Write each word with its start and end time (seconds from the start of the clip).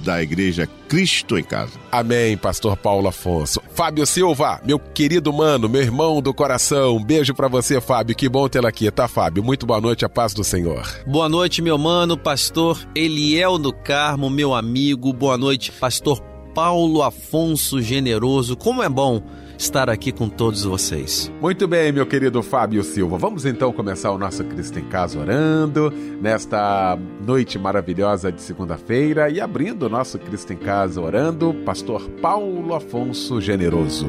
da 0.00 0.22
Igreja 0.22 0.68
Cristo 0.88 1.38
em 1.38 1.42
Casa. 1.42 1.72
Amém, 1.90 2.36
Pastor 2.36 2.76
Paulo 2.76 3.08
Afonso. 3.08 3.60
Fábio 3.72 4.06
Silva, 4.06 4.60
meu 4.64 4.78
querido 4.78 5.32
mano, 5.32 5.68
meu 5.68 5.82
irmão 5.82 6.20
do 6.20 6.34
coração, 6.34 6.96
um 6.96 7.04
beijo 7.04 7.34
para 7.34 7.48
você, 7.48 7.80
Fábio. 7.80 8.16
Que 8.16 8.28
bom 8.28 8.48
tê-lo 8.48 8.66
aqui, 8.66 8.90
tá, 8.90 9.06
Fábio? 9.06 9.42
Muito 9.42 9.66
boa 9.66 9.80
noite, 9.80 10.04
a 10.04 10.08
paz 10.08 10.34
do 10.34 10.42
Senhor. 10.42 10.86
Boa 11.06 11.28
noite, 11.28 11.62
meu 11.62 11.78
mano, 11.78 12.16
Pastor 12.16 12.78
Eliel 12.94 13.58
do 13.58 13.72
Carmo, 13.72 14.28
meu 14.28 14.54
amigo. 14.54 15.12
Boa 15.12 15.38
noite, 15.38 15.70
Pastor 15.72 16.20
Paulo 16.54 17.02
Afonso 17.02 17.80
Generoso. 17.80 18.56
Como 18.56 18.82
é 18.82 18.88
bom 18.88 19.22
estar 19.60 19.90
aqui 19.90 20.10
com 20.10 20.26
todos 20.26 20.64
vocês. 20.64 21.30
Muito 21.38 21.68
bem, 21.68 21.92
meu 21.92 22.06
querido 22.06 22.42
Fábio 22.42 22.82
Silva. 22.82 23.18
Vamos 23.18 23.44
então 23.44 23.70
começar 23.72 24.10
o 24.10 24.16
nosso 24.16 24.42
Cristo 24.44 24.78
em 24.78 24.84
Casa 24.84 25.20
orando 25.20 25.92
nesta 26.20 26.98
noite 27.26 27.58
maravilhosa 27.58 28.32
de 28.32 28.40
segunda-feira 28.40 29.28
e 29.28 29.38
abrindo 29.38 29.82
o 29.82 29.88
nosso 29.90 30.18
Cristo 30.18 30.54
em 30.54 30.56
Casa 30.56 30.98
orando, 30.98 31.52
Pastor 31.62 32.08
Paulo 32.22 32.74
Afonso 32.74 33.38
Generoso. 33.38 34.08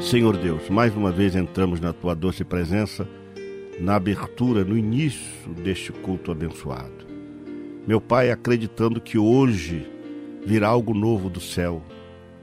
Senhor 0.00 0.36
Deus, 0.36 0.70
mais 0.70 0.94
uma 0.94 1.10
vez 1.10 1.34
entramos 1.34 1.80
na 1.80 1.92
tua 1.92 2.14
doce 2.14 2.44
presença, 2.44 3.08
na 3.80 3.96
abertura, 3.96 4.64
no 4.64 4.78
início 4.78 5.52
deste 5.64 5.90
culto 5.90 6.30
abençoado. 6.30 7.15
Meu 7.86 8.00
pai 8.00 8.32
acreditando 8.32 9.00
que 9.00 9.16
hoje 9.16 9.88
virá 10.44 10.66
algo 10.66 10.92
novo 10.92 11.30
do 11.30 11.40
céu 11.40 11.80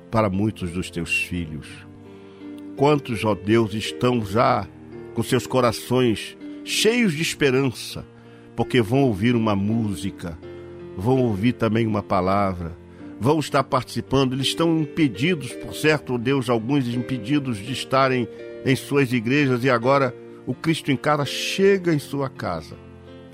para 0.09 0.29
muitos 0.29 0.71
dos 0.71 0.89
teus 0.89 1.21
filhos. 1.21 1.67
Quantos, 2.77 3.25
ó 3.25 3.35
Deus, 3.35 3.73
estão 3.73 4.25
já 4.25 4.65
com 5.13 5.21
seus 5.21 5.45
corações 5.45 6.37
cheios 6.63 7.11
de 7.11 7.21
esperança, 7.21 8.05
porque 8.55 8.81
vão 8.81 9.03
ouvir 9.03 9.35
uma 9.35 9.53
música, 9.53 10.39
vão 10.95 11.17
ouvir 11.19 11.51
também 11.51 11.85
uma 11.85 12.01
palavra, 12.01 12.77
vão 13.19 13.37
estar 13.37 13.65
participando. 13.65 14.31
Eles 14.31 14.47
estão 14.47 14.79
impedidos, 14.79 15.51
por 15.51 15.75
certo, 15.75 16.13
ó 16.13 16.17
Deus, 16.17 16.49
alguns 16.49 16.87
impedidos 16.87 17.57
de 17.57 17.73
estarem 17.73 18.29
em 18.65 18.77
suas 18.77 19.11
igrejas 19.11 19.65
e 19.65 19.69
agora 19.69 20.15
o 20.47 20.53
Cristo 20.53 20.89
em 20.89 20.95
casa 20.95 21.25
chega 21.25 21.93
em 21.93 21.99
sua 21.99 22.29
casa 22.29 22.82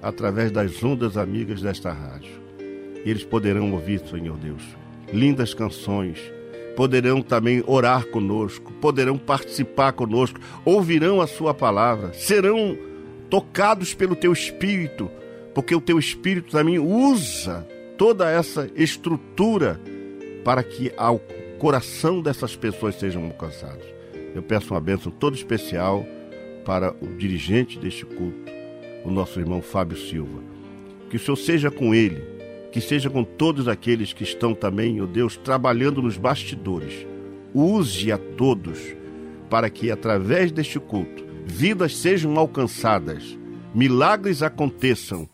através 0.02 0.52
das 0.52 0.84
ondas 0.84 1.18
amigas 1.18 1.62
desta 1.62 1.92
rádio. 1.92 2.32
Eles 3.06 3.24
poderão 3.24 3.72
ouvir, 3.72 4.02
Senhor 4.02 4.38
Deus, 4.38 4.62
lindas 5.14 5.54
canções, 5.54 6.20
poderão 6.76 7.22
também 7.22 7.64
orar 7.68 8.06
conosco, 8.08 8.72
poderão 8.74 9.18
participar 9.18 9.94
conosco, 9.94 10.40
ouvirão 10.64 11.22
a 11.22 11.28
Sua 11.28 11.54
palavra, 11.54 12.14
serão 12.14 12.78
tocados 13.30 13.94
pelo 13.94 14.16
Teu 14.16 14.32
Espírito, 14.32 15.10
porque 15.54 15.76
o 15.76 15.82
Teu 15.82 16.00
Espírito 16.00 16.52
também 16.52 16.80
usa 16.80 17.68
toda 17.98 18.30
essa 18.30 18.70
estrutura 18.76 19.80
para 20.44 20.64
que 20.64 20.92
ao 20.98 21.22
coração 21.60 22.22
dessas 22.22 22.56
pessoas 22.56 22.96
sejam 22.96 23.26
alcançados. 23.26 23.86
Eu 24.34 24.42
peço 24.42 24.74
uma 24.74 24.80
bênção 24.80 25.12
toda 25.12 25.36
especial 25.36 26.06
para 26.64 26.96
o 27.02 27.08
dirigente 27.18 27.78
deste 27.78 28.06
culto, 28.06 28.52
o 29.04 29.12
nosso 29.12 29.40
irmão 29.40 29.62
Fábio 29.62 29.98
Silva. 29.98 30.42
Que 31.10 31.18
o 31.18 31.20
Senhor 31.20 31.38
seja 31.38 31.72
com 31.72 31.94
ele, 31.94 32.24
que 32.72 32.80
seja 32.80 33.10
com 33.10 33.24
todos 33.24 33.68
aqueles 33.68 34.14
que 34.14 34.24
estão 34.24 34.54
também, 34.54 35.02
ó 35.02 35.06
Deus, 35.06 35.38
trabalhando 35.38 36.02
nos 36.02 36.18
bastidores. 36.18 37.08
Use 37.54 38.12
a 38.12 38.18
todos 38.18 38.80
para 39.50 39.70
que, 39.70 39.90
através 39.90 40.52
deste 40.52 40.80
culto, 40.80 41.26
vidas 41.46 41.98
sejam 41.98 42.38
alcançadas, 42.38 43.38
milagres 43.74 44.44
aconteçam 44.44 45.28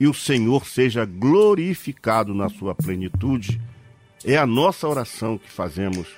e 0.00 0.06
o 0.06 0.14
Senhor 0.14 0.66
seja 0.66 1.04
glorificado 1.04 2.32
na 2.34 2.48
sua 2.48 2.74
plenitude. 2.74 3.60
É 4.24 4.36
a 4.36 4.46
nossa 4.46 4.88
oração 4.88 5.36
que 5.36 5.50
fazemos 5.50 6.08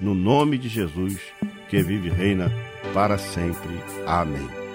no 0.00 0.14
nome 0.14 0.58
de 0.58 0.68
Jesus, 0.68 1.18
que 1.68 1.82
vive 1.82 2.08
e 2.08 2.12
reina 2.12 2.52
para 2.92 3.18
sempre. 3.18 3.80
Amém. 4.06 4.67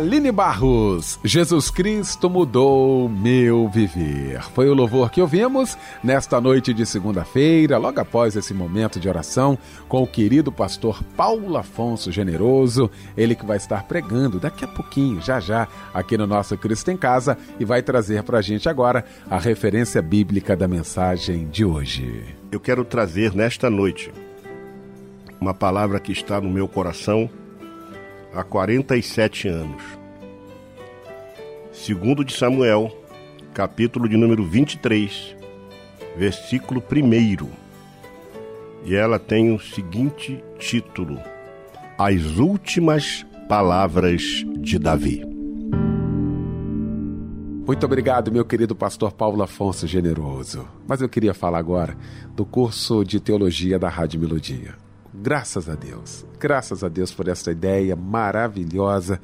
Aline 0.00 0.32
Barros, 0.32 1.20
Jesus 1.22 1.70
Cristo 1.70 2.30
mudou 2.30 3.06
meu 3.06 3.68
viver. 3.68 4.42
Foi 4.54 4.66
o 4.66 4.72
louvor 4.72 5.10
que 5.10 5.20
ouvimos 5.20 5.76
nesta 6.02 6.40
noite 6.40 6.72
de 6.72 6.86
segunda-feira, 6.86 7.76
logo 7.76 8.00
após 8.00 8.34
esse 8.34 8.54
momento 8.54 8.98
de 8.98 9.10
oração, 9.10 9.58
com 9.90 10.02
o 10.02 10.06
querido 10.06 10.50
pastor 10.50 11.02
Paulo 11.14 11.54
Afonso 11.54 12.10
Generoso, 12.10 12.90
ele 13.14 13.34
que 13.34 13.44
vai 13.44 13.58
estar 13.58 13.82
pregando 13.82 14.40
daqui 14.40 14.64
a 14.64 14.68
pouquinho, 14.68 15.20
já 15.20 15.38
já, 15.38 15.68
aqui 15.92 16.16
no 16.16 16.26
nosso 16.26 16.56
Cristo 16.56 16.90
em 16.90 16.96
Casa 16.96 17.36
e 17.58 17.64
vai 17.66 17.82
trazer 17.82 18.22
para 18.22 18.38
a 18.38 18.42
gente 18.42 18.70
agora 18.70 19.04
a 19.28 19.38
referência 19.38 20.00
bíblica 20.00 20.56
da 20.56 20.66
mensagem 20.66 21.46
de 21.46 21.62
hoje. 21.62 22.24
Eu 22.50 22.58
quero 22.58 22.86
trazer 22.86 23.34
nesta 23.34 23.68
noite 23.68 24.10
uma 25.38 25.52
palavra 25.52 26.00
que 26.00 26.10
está 26.10 26.40
no 26.40 26.48
meu 26.48 26.66
coração 26.66 27.28
há 28.34 28.42
47 28.42 29.48
anos. 29.48 29.82
Segundo 31.72 32.24
de 32.24 32.34
Samuel, 32.34 32.96
capítulo 33.54 34.08
de 34.08 34.16
número 34.16 34.44
23, 34.44 35.36
versículo 36.16 36.82
1. 36.82 37.48
E 38.84 38.94
ela 38.94 39.18
tem 39.18 39.54
o 39.54 39.60
seguinte 39.60 40.42
título: 40.58 41.18
As 41.98 42.36
últimas 42.36 43.24
palavras 43.48 44.22
de 44.58 44.78
Davi. 44.78 45.24
Muito 47.66 47.86
obrigado, 47.86 48.32
meu 48.32 48.44
querido 48.44 48.74
pastor 48.74 49.12
Paulo 49.12 49.42
Afonso 49.42 49.86
Generoso. 49.86 50.66
Mas 50.88 51.00
eu 51.00 51.08
queria 51.08 51.32
falar 51.32 51.58
agora 51.58 51.96
do 52.34 52.44
curso 52.44 53.04
de 53.04 53.20
teologia 53.20 53.78
da 53.78 53.88
Rádio 53.88 54.18
Melodia. 54.18 54.74
Graças 55.22 55.68
a 55.68 55.74
Deus. 55.74 56.24
Graças 56.38 56.82
a 56.82 56.88
Deus 56.88 57.12
por 57.12 57.28
essa 57.28 57.52
ideia 57.52 57.94
maravilhosa, 57.94 59.20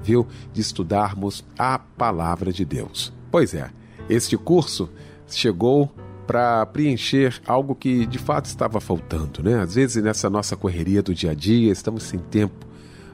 viu, 0.00 0.26
de 0.52 0.60
estudarmos 0.60 1.44
a 1.56 1.78
palavra 1.78 2.52
de 2.52 2.64
Deus. 2.64 3.12
Pois 3.30 3.54
é, 3.54 3.70
este 4.08 4.36
curso 4.36 4.90
chegou 5.28 5.92
para 6.26 6.66
preencher 6.66 7.40
algo 7.46 7.76
que 7.76 8.04
de 8.06 8.18
fato 8.18 8.46
estava 8.46 8.80
faltando, 8.80 9.40
né? 9.44 9.60
Às 9.60 9.76
vezes 9.76 10.02
nessa 10.02 10.28
nossa 10.28 10.56
correria 10.56 11.00
do 11.00 11.14
dia 11.14 11.30
a 11.30 11.34
dia, 11.34 11.70
estamos 11.70 12.02
sem 12.02 12.18
tempo, 12.18 12.66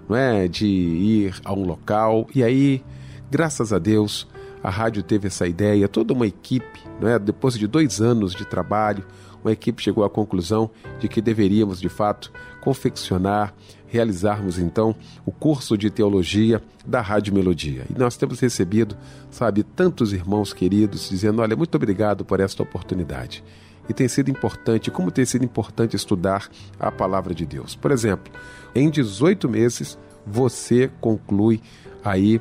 não 0.08 0.16
é, 0.16 0.48
de 0.48 0.66
ir 0.66 1.34
a 1.44 1.52
um 1.52 1.66
local 1.66 2.26
e 2.34 2.42
aí, 2.42 2.82
graças 3.30 3.74
a 3.74 3.78
Deus, 3.78 4.26
a 4.62 4.70
rádio 4.70 5.02
teve 5.02 5.26
essa 5.26 5.46
ideia, 5.46 5.88
toda 5.88 6.12
uma 6.12 6.26
equipe, 6.26 6.80
não 7.00 7.08
é? 7.08 7.18
Depois 7.18 7.58
de 7.58 7.66
dois 7.66 8.00
anos 8.00 8.34
de 8.34 8.44
trabalho, 8.44 9.04
uma 9.42 9.52
equipe 9.52 9.82
chegou 9.82 10.04
à 10.04 10.10
conclusão 10.10 10.70
de 11.00 11.08
que 11.08 11.20
deveríamos, 11.20 11.80
de 11.80 11.88
fato, 11.88 12.32
confeccionar, 12.60 13.52
realizarmos 13.88 14.58
então 14.58 14.94
o 15.26 15.32
curso 15.32 15.76
de 15.76 15.90
teologia 15.90 16.62
da 16.86 17.00
Rádio 17.00 17.34
Melodia. 17.34 17.84
E 17.90 17.98
nós 17.98 18.16
temos 18.16 18.40
recebido, 18.40 18.96
sabe, 19.30 19.62
tantos 19.62 20.12
irmãos 20.12 20.52
queridos 20.52 21.08
dizendo: 21.10 21.42
olha, 21.42 21.56
muito 21.56 21.74
obrigado 21.74 22.24
por 22.24 22.40
esta 22.40 22.62
oportunidade. 22.62 23.42
E 23.88 23.92
tem 23.92 24.06
sido 24.06 24.30
importante, 24.30 24.92
como 24.92 25.10
tem 25.10 25.24
sido 25.24 25.44
importante 25.44 25.96
estudar 25.96 26.48
a 26.78 26.90
palavra 26.90 27.34
de 27.34 27.44
Deus. 27.44 27.74
Por 27.74 27.90
exemplo, 27.90 28.32
em 28.74 28.88
18 28.88 29.48
meses 29.48 29.98
você 30.24 30.88
conclui 31.00 31.60
aí 32.04 32.40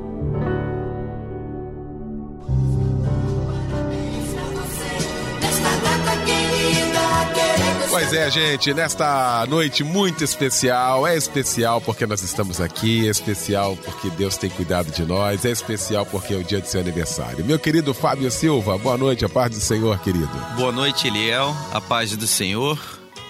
Pois 7.91 8.13
é, 8.13 8.31
gente, 8.31 8.73
nesta 8.73 9.45
noite 9.49 9.83
muito 9.83 10.23
especial, 10.23 11.05
é 11.05 11.17
especial 11.17 11.81
porque 11.81 12.05
nós 12.05 12.23
estamos 12.23 12.61
aqui, 12.61 13.05
é 13.05 13.11
especial 13.11 13.75
porque 13.75 14.09
Deus 14.11 14.37
tem 14.37 14.49
cuidado 14.49 14.89
de 14.93 15.03
nós, 15.03 15.43
é 15.43 15.51
especial 15.51 16.05
porque 16.05 16.33
é 16.33 16.37
o 16.37 16.43
dia 16.43 16.61
do 16.61 16.67
seu 16.67 16.79
aniversário. 16.79 17.43
Meu 17.43 17.59
querido 17.59 17.93
Fábio 17.93 18.31
Silva, 18.31 18.77
boa 18.77 18.97
noite, 18.97 19.25
a 19.25 19.29
paz 19.29 19.49
do 19.49 19.59
Senhor, 19.59 19.99
querido. 19.99 20.29
Boa 20.55 20.71
noite, 20.71 21.07
Eliel, 21.07 21.53
a 21.73 21.81
paz 21.81 22.15
do 22.15 22.25
Senhor. 22.25 22.79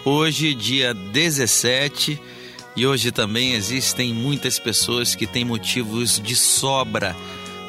Hoje, 0.06 0.54
dia 0.54 0.94
17, 0.94 2.22
e 2.76 2.86
hoje 2.86 3.12
também 3.12 3.54
existem 3.54 4.14
muitas 4.14 4.60
pessoas 4.60 5.16
que 5.16 5.26
têm 5.26 5.44
motivos 5.44 6.20
de 6.20 6.36
sobra 6.36 7.16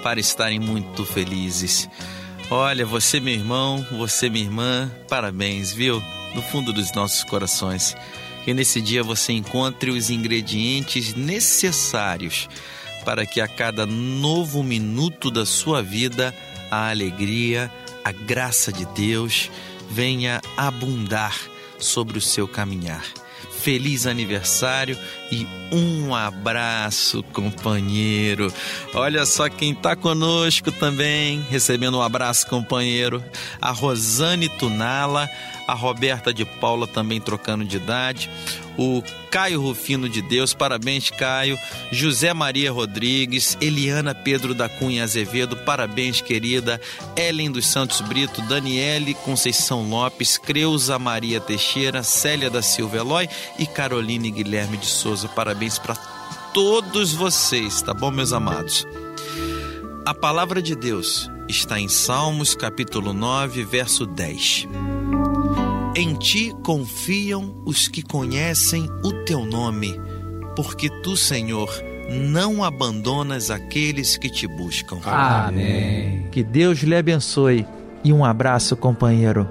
para 0.02 0.20
estarem 0.20 0.60
muito 0.60 1.06
felizes. 1.06 1.88
Olha, 2.50 2.84
você, 2.84 3.18
meu 3.18 3.32
irmão, 3.32 3.82
você, 3.92 4.28
minha 4.28 4.44
irmã, 4.44 4.92
parabéns, 5.08 5.72
viu? 5.72 6.02
Do 6.34 6.42
fundo 6.42 6.72
dos 6.72 6.92
nossos 6.92 7.24
corações. 7.24 7.96
Que 8.44 8.52
nesse 8.52 8.80
dia 8.80 9.02
você 9.02 9.32
encontre 9.32 9.90
os 9.90 10.10
ingredientes 10.10 11.14
necessários 11.14 12.48
para 13.04 13.26
que 13.26 13.40
a 13.40 13.48
cada 13.48 13.86
novo 13.86 14.62
minuto 14.62 15.30
da 15.30 15.44
sua 15.44 15.82
vida 15.82 16.34
a 16.70 16.88
alegria, 16.88 17.70
a 18.02 18.10
graça 18.12 18.72
de 18.72 18.86
Deus 18.86 19.50
venha 19.90 20.40
abundar 20.56 21.36
sobre 21.78 22.16
o 22.16 22.20
seu 22.20 22.48
caminhar. 22.48 23.04
Feliz 23.60 24.06
aniversário 24.06 24.98
e 25.30 25.46
um 25.70 26.14
abraço, 26.14 27.22
companheiro. 27.32 28.52
Olha 28.94 29.26
só 29.26 29.48
quem 29.48 29.72
está 29.72 29.94
conosco 29.94 30.72
também, 30.72 31.44
recebendo 31.50 31.98
um 31.98 32.02
abraço, 32.02 32.46
companheiro. 32.46 33.22
A 33.60 33.70
Rosane 33.70 34.48
Tunala, 34.48 35.28
a 35.66 35.74
Roberta 35.74 36.32
de 36.32 36.44
Paula 36.44 36.86
também 36.86 37.20
trocando 37.20 37.64
de 37.64 37.76
idade, 37.76 38.30
o 38.76 39.02
Caio 39.30 39.60
Rufino 39.60 40.08
de 40.08 40.22
Deus, 40.22 40.54
parabéns 40.54 41.10
Caio, 41.10 41.58
José 41.90 42.32
Maria 42.32 42.72
Rodrigues, 42.72 43.56
Eliana 43.60 44.14
Pedro 44.14 44.54
da 44.54 44.68
Cunha 44.68 45.04
Azevedo, 45.04 45.56
parabéns 45.56 46.20
querida, 46.20 46.80
Ellen 47.16 47.50
dos 47.50 47.66
Santos 47.66 48.00
Brito, 48.00 48.40
Daniele 48.42 49.14
Conceição 49.14 49.88
Lopes, 49.88 50.38
Creuza 50.38 50.98
Maria 50.98 51.40
Teixeira, 51.40 52.02
Célia 52.02 52.50
da 52.50 52.62
Silva 52.62 52.98
Eloy 52.98 53.28
e 53.58 53.66
Caroline 53.66 54.30
Guilherme 54.30 54.76
de 54.76 54.86
Souza, 54.86 55.28
parabéns 55.28 55.78
para 55.78 55.94
todos 56.52 57.12
vocês, 57.12 57.82
tá 57.82 57.94
bom 57.94 58.10
meus 58.10 58.32
amados? 58.32 58.86
A 60.04 60.12
palavra 60.12 60.60
de 60.60 60.74
Deus 60.74 61.30
está 61.48 61.78
em 61.78 61.88
Salmos 61.88 62.54
capítulo 62.54 63.12
9, 63.12 63.64
verso 63.64 64.04
10. 64.04 64.66
Em 65.94 66.14
ti 66.14 66.54
confiam 66.62 67.54
os 67.66 67.86
que 67.86 68.02
conhecem 68.02 68.88
o 69.04 69.12
teu 69.24 69.44
nome, 69.44 69.94
porque 70.56 70.88
tu, 71.02 71.18
Senhor, 71.18 71.68
não 72.10 72.64
abandonas 72.64 73.50
aqueles 73.50 74.16
que 74.16 74.30
te 74.30 74.46
buscam. 74.46 74.98
Amém. 75.04 76.26
Que 76.30 76.42
Deus 76.42 76.78
lhe 76.78 76.96
abençoe 76.96 77.66
e 78.02 78.10
um 78.10 78.24
abraço, 78.24 78.74
companheiro. 78.74 79.46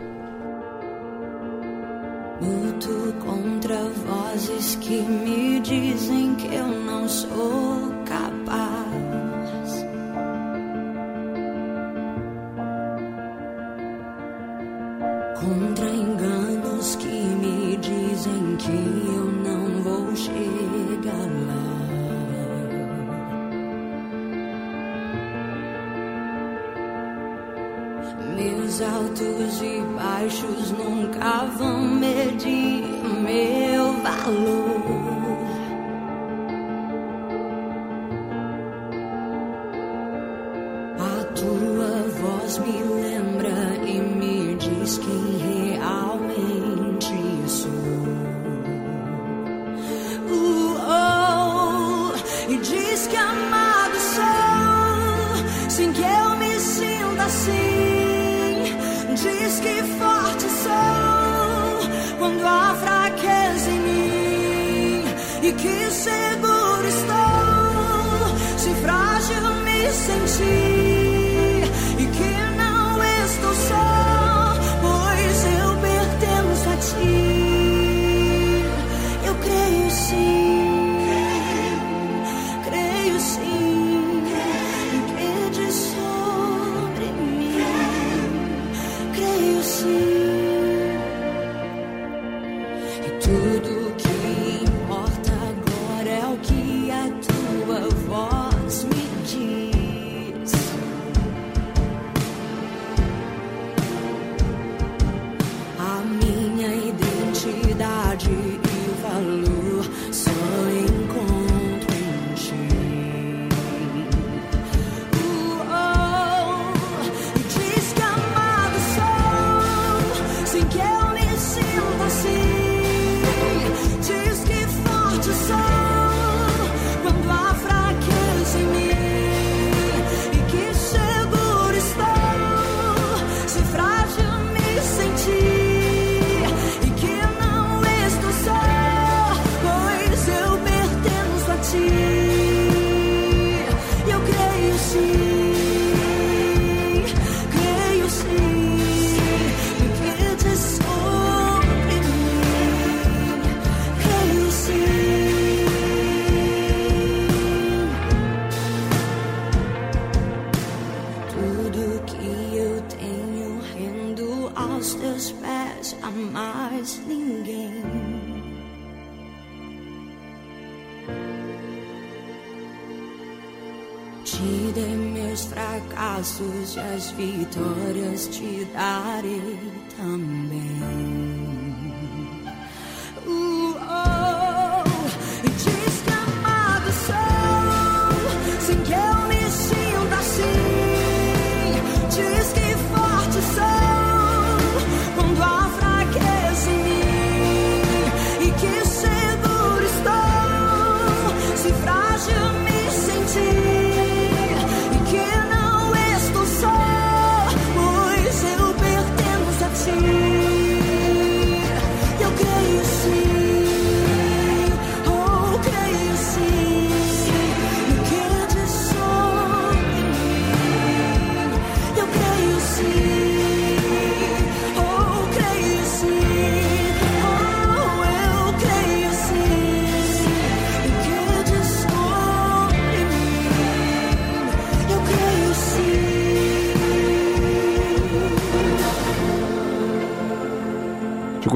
Meus 28.35 28.81
altos 28.81 29.61
e 29.61 29.81
baixos 29.95 30.71
nunca 30.71 31.45
vão 31.57 31.81
medir 31.81 32.83
meu 33.23 33.93
valor. 34.01 35.00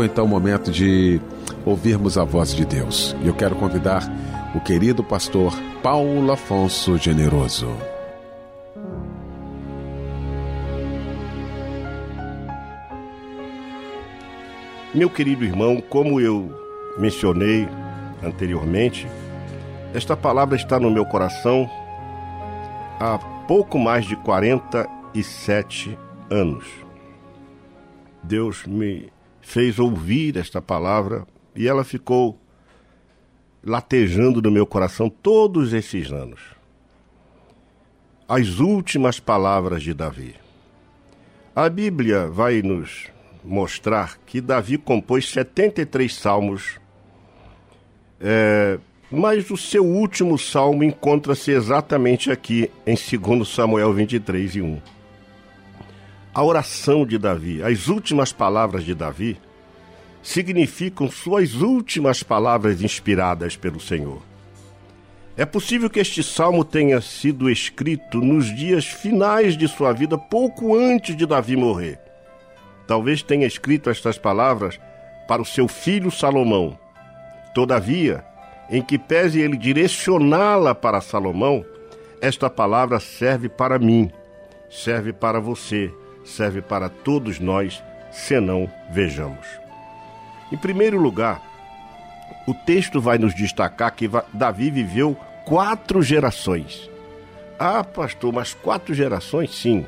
Então 0.04 0.26
o 0.26 0.28
momento 0.28 0.72
de 0.72 1.22
ouvirmos 1.66 2.18
a 2.18 2.24
voz 2.24 2.54
de 2.54 2.66
Deus. 2.66 3.16
E 3.22 3.28
eu 3.28 3.34
quero 3.34 3.56
convidar 3.56 4.04
o 4.54 4.60
querido 4.60 5.04
pastor 5.04 5.54
Paulo 5.82 6.32
Afonso 6.32 6.98
Generoso. 6.98 7.70
Meu 14.94 15.10
querido 15.10 15.44
irmão, 15.44 15.82
como 15.90 16.22
eu 16.22 16.50
mencionei 16.98 17.68
anteriormente, 18.24 19.08
esta 19.94 20.16
palavra 20.16 20.56
está 20.56 20.80
no 20.80 20.90
meu 20.90 21.06
coração 21.06 21.70
há 23.00 23.18
pouco 23.48 23.78
mais 23.78 24.06
de 24.06 24.16
47 24.16 25.98
anos. 26.30 26.66
Deus 28.24 28.66
me 28.66 29.12
fez 29.46 29.78
ouvir 29.78 30.38
esta 30.38 30.60
palavra 30.60 31.26
e 31.56 31.68
ela 31.68 31.84
ficou 31.84 32.38
latejando 33.64 34.42
no 34.42 34.50
meu 34.50 34.66
coração 34.66 35.08
todos 35.08 35.72
esses 35.72 36.12
anos. 36.12 36.42
As 38.28 38.60
últimas 38.60 39.20
palavras 39.20 39.84
de 39.84 39.94
Davi. 39.94 40.36
A 41.56 41.70
Bíblia 41.70 42.28
vai 42.28 42.64
nos 42.64 43.08
mostrar 43.44 44.18
que 44.26 44.42
Davi 44.42 44.80
compôs 44.80 45.30
73 45.30 46.14
salmos, 46.14 46.80
é, 48.20 48.80
mas 49.12 49.52
o 49.52 49.56
seu 49.56 49.86
último 49.86 50.40
salmo 50.40 50.84
encontra-se 50.84 51.52
exatamente 51.52 52.32
aqui 52.32 52.72
em 52.86 52.96
2 52.96 53.48
Samuel 53.48 53.94
23 53.94 54.56
e 54.56 54.62
1. 54.62 54.95
A 56.36 56.44
oração 56.44 57.06
de 57.06 57.18
Davi, 57.18 57.64
as 57.64 57.88
últimas 57.88 58.34
palavras 58.34 58.84
de 58.84 58.94
Davi, 58.94 59.40
significam 60.22 61.10
suas 61.10 61.54
últimas 61.54 62.24
palavras 62.24 62.82
inspiradas 62.82 63.56
pelo 63.56 63.80
Senhor. 63.80 64.22
É 65.38 65.46
possível 65.46 65.90
que 65.90 65.98
este 65.98 66.22
salmo 66.22 66.66
tenha 66.66 67.00
sido 67.00 67.50
escrito 67.50 68.20
nos 68.20 68.54
dias 68.54 68.86
finais 68.86 69.56
de 69.56 69.66
sua 69.66 69.94
vida, 69.94 70.18
pouco 70.18 70.76
antes 70.76 71.16
de 71.16 71.26
Davi 71.26 71.56
morrer. 71.56 72.02
Talvez 72.86 73.24
tenha 73.24 73.48
escrito 73.48 73.90
estas 73.90 74.18
palavras 74.18 74.78
para 75.30 75.42
o 75.42 75.46
seu 75.46 75.70
filho 75.70 76.12
Salomão. 76.12 76.78
Todavia, 77.54 78.26
em 78.70 78.82
que 78.82 79.00
pese 79.00 79.40
ele 79.40 79.56
direcioná-la 79.56 80.76
para 80.76 81.00
Salomão, 81.00 81.64
esta 82.20 82.50
palavra 82.50 83.00
serve 83.00 83.48
para 83.48 83.80
mim, 83.80 84.12
serve 84.70 85.14
para 85.14 85.40
você, 85.40 85.94
serve 86.26 86.62
para 86.62 86.90
todos 86.90 87.40
nós, 87.40 87.84
senão 88.12 88.70
vejamos. 88.92 89.48
Em 90.52 90.58
primeiro 90.58 91.00
lugar, 91.00 91.42
o 92.48 92.54
texto 92.54 93.00
vai 93.00 93.18
nos 93.18 93.34
destacar 93.34 93.94
que 93.94 94.10
Davi 94.34 94.70
viveu 94.70 95.16
quatro 95.46 96.02
gerações. 96.02 96.90
Ah, 97.58 97.84
pastor, 97.84 98.34
mas 98.34 98.54
quatro 98.54 98.94
gerações? 98.94 99.56
Sim. 99.56 99.86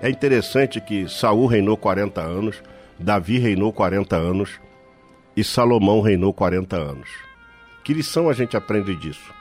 É 0.00 0.08
interessante 0.08 0.80
que 0.80 1.08
Saul 1.08 1.46
reinou 1.46 1.76
40 1.76 2.20
anos, 2.20 2.62
Davi 2.98 3.38
reinou 3.38 3.72
40 3.72 4.16
anos 4.16 4.60
e 5.36 5.44
Salomão 5.44 6.00
reinou 6.00 6.32
40 6.32 6.76
anos. 6.76 7.08
Que 7.84 7.92
lição 7.92 8.28
a 8.28 8.32
gente 8.32 8.56
aprende 8.56 8.94
disso? 8.96 9.32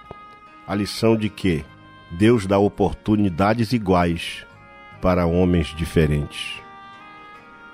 A 0.68 0.76
lição 0.76 1.16
de 1.16 1.30
que 1.30 1.64
Deus 2.12 2.46
dá 2.46 2.60
oportunidades 2.60 3.72
iguais 3.74 4.46
para 5.02 5.26
homens 5.26 5.68
diferentes. 5.76 6.62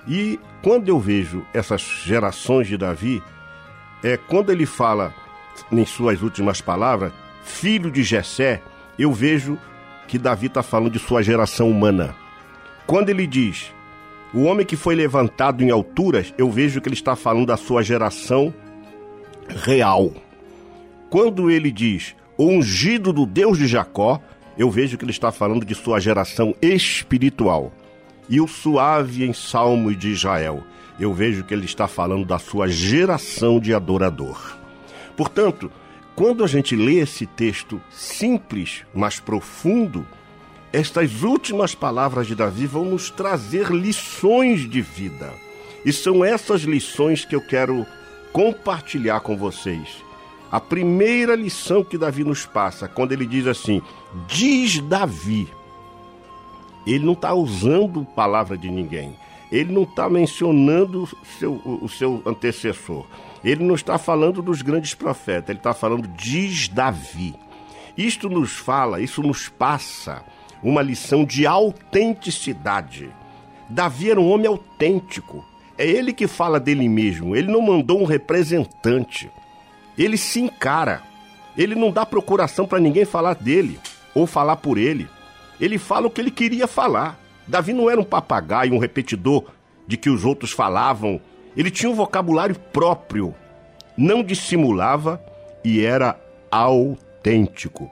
E 0.08 0.40
quando 0.62 0.88
eu 0.88 1.00
vejo 1.00 1.46
essas 1.54 1.82
gerações 1.82 2.68
de 2.68 2.78
Davi, 2.78 3.22
é 4.04 4.16
quando 4.16 4.52
ele 4.52 4.66
fala 4.66 5.14
em 5.72 5.86
suas 5.86 6.22
últimas 6.22 6.62
palavras, 6.62 7.12
filho 7.44 7.92
de 7.92 8.04
Jessé, 8.04 8.62
eu 8.98 9.12
vejo 9.12 9.58
que 10.08 10.18
Davi 10.18 10.48
está 10.48 10.64
falando 10.64 10.92
de 10.92 11.00
sua 11.00 11.22
geração 11.22 11.70
humana. 11.70 12.16
Quando 12.86 13.10
ele 13.10 13.28
diz 13.28 13.74
o 14.34 14.44
homem 14.44 14.66
que 14.66 14.76
foi 14.76 14.96
levantado 14.96 15.64
em 15.64 15.70
alturas, 15.70 16.34
eu 16.38 16.50
vejo 16.50 16.80
que 16.80 16.88
ele 16.88 16.96
está 16.96 17.16
falando 17.16 17.48
da 17.48 17.58
sua 17.58 17.84
geração 17.84 18.54
real. 19.50 20.14
Quando 21.10 21.50
ele 21.50 21.72
diz 21.72 22.16
o 22.38 22.46
ungido 22.46 23.12
do 23.12 23.26
Deus 23.26 23.58
de 23.58 23.68
Jacó, 23.68 24.22
eu 24.58 24.72
vejo 24.72 24.98
que 24.98 25.04
ele 25.04 25.12
está 25.12 25.32
falando 25.32 25.66
de 25.66 25.76
sua 25.76 26.00
geração 26.00 26.56
espiritual. 26.62 27.72
E 28.30 28.42
o 28.42 28.48
suave 28.48 29.24
em 29.24 29.34
salmo 29.34 29.96
de 29.96 30.10
Israel, 30.10 30.64
eu 31.00 31.14
vejo 31.14 31.44
que 31.44 31.54
ele 31.54 31.66
está 31.66 31.88
falando 31.88 32.26
da 32.26 32.40
sua 32.40 32.68
geração 32.68 33.60
de 33.60 33.74
adorador. 33.74 34.58
Portanto, 35.16 35.72
quando 36.16 36.44
a 36.44 36.48
gente 36.48 36.76
lê 36.76 36.96
esse 36.96 37.26
texto 37.26 37.80
simples, 37.92 38.84
mas 38.94 39.20
profundo, 39.20 40.06
estas 40.74 41.24
últimas 41.24 41.76
palavras 41.76 42.28
de 42.28 42.36
Davi 42.36 42.66
vão 42.66 42.86
nos 42.86 43.10
trazer 43.10 43.72
lições 43.72 44.68
de 44.68 44.82
vida. 44.82 45.32
E 45.86 45.94
são 45.94 46.26
essas 46.26 46.62
lições 46.62 47.24
que 47.24 47.36
eu 47.36 47.42
quero 47.42 47.86
compartilhar 48.34 49.20
com 49.22 49.38
vocês. 49.38 50.07
A 50.52 50.60
primeira 50.60 51.36
lição 51.36 51.84
que 51.84 51.98
Davi 51.98 52.24
nos 52.24 52.46
passa, 52.46 52.88
quando 52.88 53.12
ele 53.12 53.26
diz 53.26 53.48
assim: 53.48 53.82
diz 54.28 54.80
Davi. 54.80 55.48
Ele 56.86 57.06
não 57.06 57.14
está 57.14 57.34
usando 57.34 58.06
palavra 58.16 58.58
de 58.58 58.72
ninguém. 58.72 59.14
Ele 59.52 59.74
não 59.74 59.84
está 59.84 60.10
mencionando 60.10 61.04
o 61.04 61.26
seu, 61.38 61.62
o 61.66 61.90
seu 61.90 62.22
antecessor. 62.26 63.06
Ele 63.44 63.64
não 63.64 63.76
está 63.76 63.98
falando 63.98 64.42
dos 64.42 64.62
grandes 64.62 64.94
profetas. 64.94 65.50
Ele 65.50 65.60
está 65.60 65.74
falando 65.74 66.08
diz 66.08 66.70
Davi. 66.70 67.36
Isto 67.98 68.30
nos 68.30 68.54
fala, 68.54 69.02
isso 69.02 69.22
nos 69.22 69.50
passa 69.50 70.24
uma 70.64 70.82
lição 70.82 71.26
de 71.26 71.46
autenticidade. 71.46 73.10
Davi 73.70 74.12
era 74.12 74.22
um 74.22 74.30
homem 74.30 74.48
autêntico. 74.48 75.44
É 75.78 75.86
ele 75.86 76.14
que 76.14 76.28
fala 76.28 76.60
dele 76.60 76.88
mesmo. 76.88 77.36
Ele 77.36 77.52
não 77.52 77.62
mandou 77.62 78.02
um 78.02 78.06
representante. 78.06 79.30
Ele 79.98 80.18
se 80.18 80.40
encara. 80.40 81.02
Ele 81.58 81.74
não 81.74 81.92
dá 81.92 82.06
procuração 82.06 82.68
para 82.68 82.80
ninguém 82.80 83.06
falar 83.06 83.34
dele 83.34 83.80
ou 84.14 84.28
falar 84.28 84.58
por 84.58 84.78
ele. 84.78 85.08
Ele 85.60 85.78
fala 85.78 86.08
o 86.08 86.12
que 86.12 86.22
ele 86.22 86.32
queria 86.32 86.68
falar. 86.68 87.20
Davi 87.48 87.74
não 87.74 87.90
era 87.90 88.00
um 88.00 88.04
papagaio, 88.04 88.74
um 88.74 88.78
repetidor 88.78 89.46
de 89.88 89.98
que 89.98 90.10
os 90.10 90.24
outros 90.24 90.52
falavam. 90.52 91.20
Ele 91.56 91.72
tinha 91.72 91.90
um 91.90 91.96
vocabulário 91.96 92.56
próprio, 92.72 93.34
não 93.98 94.22
dissimulava 94.22 95.22
e 95.64 95.84
era 95.84 96.20
autêntico. 96.52 97.90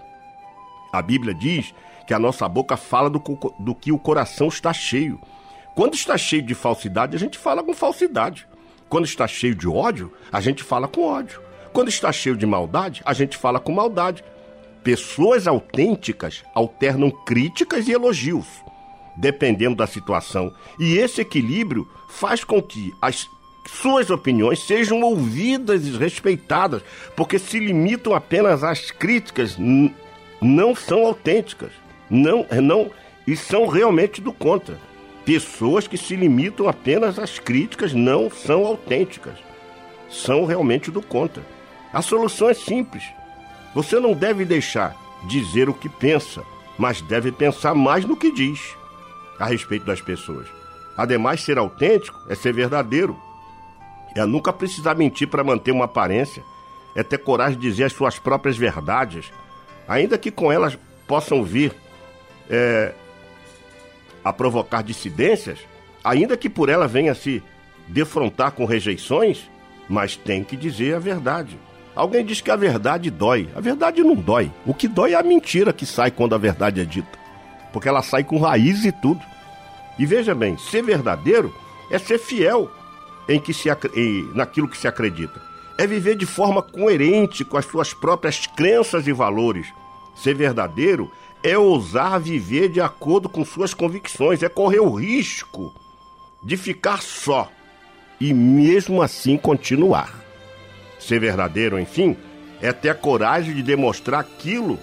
A 0.94 1.02
Bíblia 1.02 1.34
diz 1.34 1.74
que 2.06 2.14
a 2.14 2.20
nossa 2.20 2.48
boca 2.48 2.78
fala 2.78 3.10
do, 3.10 3.20
do 3.60 3.74
que 3.74 3.92
o 3.92 3.98
coração 3.98 4.48
está 4.48 4.72
cheio. 4.72 5.20
Quando 5.74 5.96
está 5.96 6.18
cheio 6.18 6.44
de 6.44 6.54
falsidade, 6.54 7.16
a 7.16 7.20
gente 7.20 7.38
fala 7.38 7.64
com 7.64 7.74
falsidade. 7.74 8.48
Quando 8.88 9.06
está 9.06 9.28
cheio 9.28 9.56
de 9.56 9.68
ódio, 9.68 10.14
a 10.32 10.40
gente 10.40 10.64
fala 10.64 10.88
com 10.88 11.04
ódio. 11.04 11.42
Quando 11.76 11.90
está 11.90 12.10
cheio 12.10 12.38
de 12.38 12.46
maldade, 12.46 13.02
a 13.04 13.12
gente 13.12 13.36
fala 13.36 13.60
com 13.60 13.70
maldade. 13.70 14.24
Pessoas 14.82 15.46
autênticas 15.46 16.42
alternam 16.54 17.12
críticas 17.12 17.86
e 17.90 17.92
elogios, 17.92 18.46
dependendo 19.18 19.76
da 19.76 19.86
situação. 19.86 20.54
E 20.80 20.98
esse 20.98 21.20
equilíbrio 21.20 21.86
faz 22.08 22.46
com 22.46 22.62
que 22.62 22.94
as 23.02 23.30
suas 23.68 24.10
opiniões 24.10 24.66
sejam 24.66 25.02
ouvidas 25.02 25.86
e 25.86 25.98
respeitadas, 25.98 26.82
porque 27.14 27.38
se 27.38 27.60
limitam 27.60 28.16
apenas 28.16 28.64
às 28.64 28.90
críticas, 28.90 29.58
não 30.42 30.74
são 30.74 31.06
autênticas. 31.06 31.74
Não, 32.10 32.46
não, 32.64 32.90
e 33.28 33.36
são 33.36 33.68
realmente 33.68 34.22
do 34.22 34.32
contra. 34.32 34.80
Pessoas 35.26 35.90
que 35.90 35.98
se 35.98 36.16
limitam 36.16 36.70
apenas 36.70 37.20
às 37.20 37.38
críticas 37.38 37.94
não 37.94 38.32
são 38.32 38.66
autênticas. 38.66 39.36
São 40.10 40.46
realmente 40.46 40.90
do 40.90 41.02
contra. 41.02 41.55
A 41.96 42.02
solução 42.02 42.50
é 42.50 42.54
simples. 42.54 43.06
Você 43.74 44.02
não 44.02 44.14
deve 44.14 44.44
deixar 44.44 44.94
dizer 45.30 45.70
o 45.70 45.74
que 45.74 45.88
pensa, 45.88 46.44
mas 46.78 47.00
deve 47.00 47.32
pensar 47.32 47.74
mais 47.74 48.04
no 48.04 48.18
que 48.18 48.34
diz 48.34 48.76
a 49.40 49.46
respeito 49.46 49.86
das 49.86 50.02
pessoas. 50.02 50.46
Ademais, 50.98 51.42
ser 51.42 51.58
autêntico 51.58 52.20
é 52.28 52.36
ser 52.36 52.52
verdadeiro. 52.52 53.18
É 54.14 54.26
nunca 54.26 54.52
precisar 54.52 54.94
mentir 54.94 55.30
para 55.30 55.42
manter 55.42 55.72
uma 55.72 55.86
aparência. 55.86 56.44
É 56.94 57.02
ter 57.02 57.18
coragem 57.18 57.58
de 57.58 57.70
dizer 57.70 57.86
as 57.86 57.94
suas 57.94 58.20
próprias 58.20 58.58
verdades, 58.58 59.32
ainda 59.88 60.18
que 60.18 60.32
com 60.32 60.52
elas 60.52 60.78
possam 61.08 61.46
vir 61.46 61.74
é, 62.50 62.94
a 64.22 64.34
provocar 64.34 64.82
dissidências, 64.82 65.60
ainda 66.04 66.36
que 66.36 66.50
por 66.50 66.68
ela 66.68 66.90
venha 66.90 67.16
se 67.16 67.42
defrontar 67.88 68.52
com 68.52 68.66
rejeições, 68.66 69.50
mas 69.88 70.18
tem 70.18 70.44
que 70.44 70.58
dizer 70.58 70.94
a 70.96 71.00
verdade. 71.00 71.58
Alguém 71.96 72.26
diz 72.26 72.42
que 72.42 72.52
a 72.52 72.56
verdade 72.56 73.10
dói. 73.10 73.50
A 73.56 73.62
verdade 73.62 74.04
não 74.04 74.16
dói. 74.16 74.52
O 74.66 74.74
que 74.74 74.88
dói 74.88 75.14
é 75.14 75.16
a 75.16 75.24
mentira 75.24 75.72
que 75.72 75.86
sai 75.86 76.12
quando 76.12 76.36
a 76.36 76.38
verdade 76.38 76.82
é 76.82 76.86
dita. 76.86 77.18
Porque 77.72 77.88
ela 77.88 78.02
sai 78.02 78.24
com 78.24 78.38
raiz 78.40 78.84
e 78.86 78.92
tudo. 78.92 79.22
E 79.98 80.06
veja 80.06 80.36
bem, 80.36 80.58
ser 80.58 80.82
verdadeiro 80.84 81.54
é 81.90 81.98
ser 81.98 82.18
fiel. 82.20 82.70
em 83.28 83.40
que 83.40 83.52
se, 83.56 83.70
em- 83.96 84.30
naquilo 84.36 84.68
que 84.68 84.78
se 84.78 84.88
acredita. 84.88 85.42
É 85.80 85.88
viver 85.88 86.16
de 86.16 86.28
forma 86.28 86.62
coerente 86.62 87.44
com 87.44 87.58
as 87.58 87.66
suas 87.66 87.92
próprias 87.92 88.46
crenças 88.46 89.08
e 89.08 89.12
valores. 89.12 89.66
Ser 90.16 90.36
verdadeiro 90.36 91.12
é 91.42 91.58
ousar 91.58 92.20
viver 92.20 92.70
de 92.70 92.80
acordo 92.80 93.28
com 93.28 93.44
suas 93.44 93.74
convicções, 93.74 94.44
é 94.44 94.48
correr 94.50 94.80
o 94.80 94.94
risco 94.94 95.74
de 96.44 96.56
ficar 96.56 97.02
só 97.02 97.50
e 98.22 98.32
mesmo 98.32 99.02
assim 99.02 99.38
continuar. 99.38 100.14
Ser 101.06 101.20
verdadeiro, 101.20 101.80
enfim, 101.80 102.18
é 102.60 102.74
ter 102.74 102.90
a 102.90 102.96
coragem 102.96 103.54
de 103.54 103.62
demonstrar 103.62 104.22
aquilo 104.22 104.80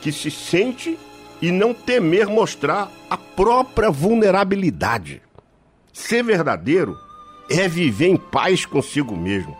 que 0.00 0.10
se 0.10 0.28
sente 0.28 0.98
e 1.40 1.52
não 1.52 1.72
temer 1.72 2.26
mostrar 2.26 2.90
a 3.08 3.16
própria 3.16 3.88
vulnerabilidade. 3.88 5.22
Ser 5.92 6.24
verdadeiro 6.24 6.98
é 7.48 7.68
viver 7.68 8.08
em 8.08 8.16
paz 8.16 8.66
consigo 8.66 9.16
mesmo. 9.16 9.56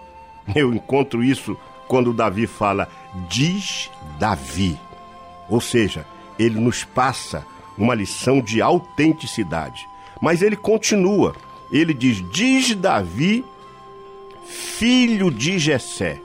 Eu 0.56 0.74
encontro 0.74 1.22
isso 1.22 1.56
quando 1.86 2.12
Davi 2.12 2.48
fala, 2.48 2.88
diz 3.28 3.88
Davi. 4.18 4.76
Ou 5.48 5.60
seja, 5.60 6.04
ele 6.36 6.58
nos 6.58 6.82
passa 6.82 7.46
uma 7.78 7.94
lição 7.94 8.40
de 8.40 8.60
autenticidade. 8.60 9.86
Mas 10.20 10.42
ele 10.42 10.56
continua, 10.56 11.36
ele 11.70 11.94
diz, 11.94 12.28
diz 12.32 12.74
Davi, 12.74 13.44
filho 14.46 15.30
de 15.30 15.58
Jessé. 15.58 16.20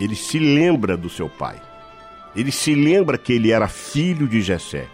Ele 0.00 0.16
se 0.16 0.38
lembra 0.38 0.96
do 0.96 1.08
seu 1.08 1.28
pai. 1.28 1.60
Ele 2.34 2.50
se 2.50 2.74
lembra 2.74 3.18
que 3.18 3.32
ele 3.32 3.50
era 3.52 3.68
filho 3.68 4.26
de 4.26 4.40
Jessé. 4.40 4.88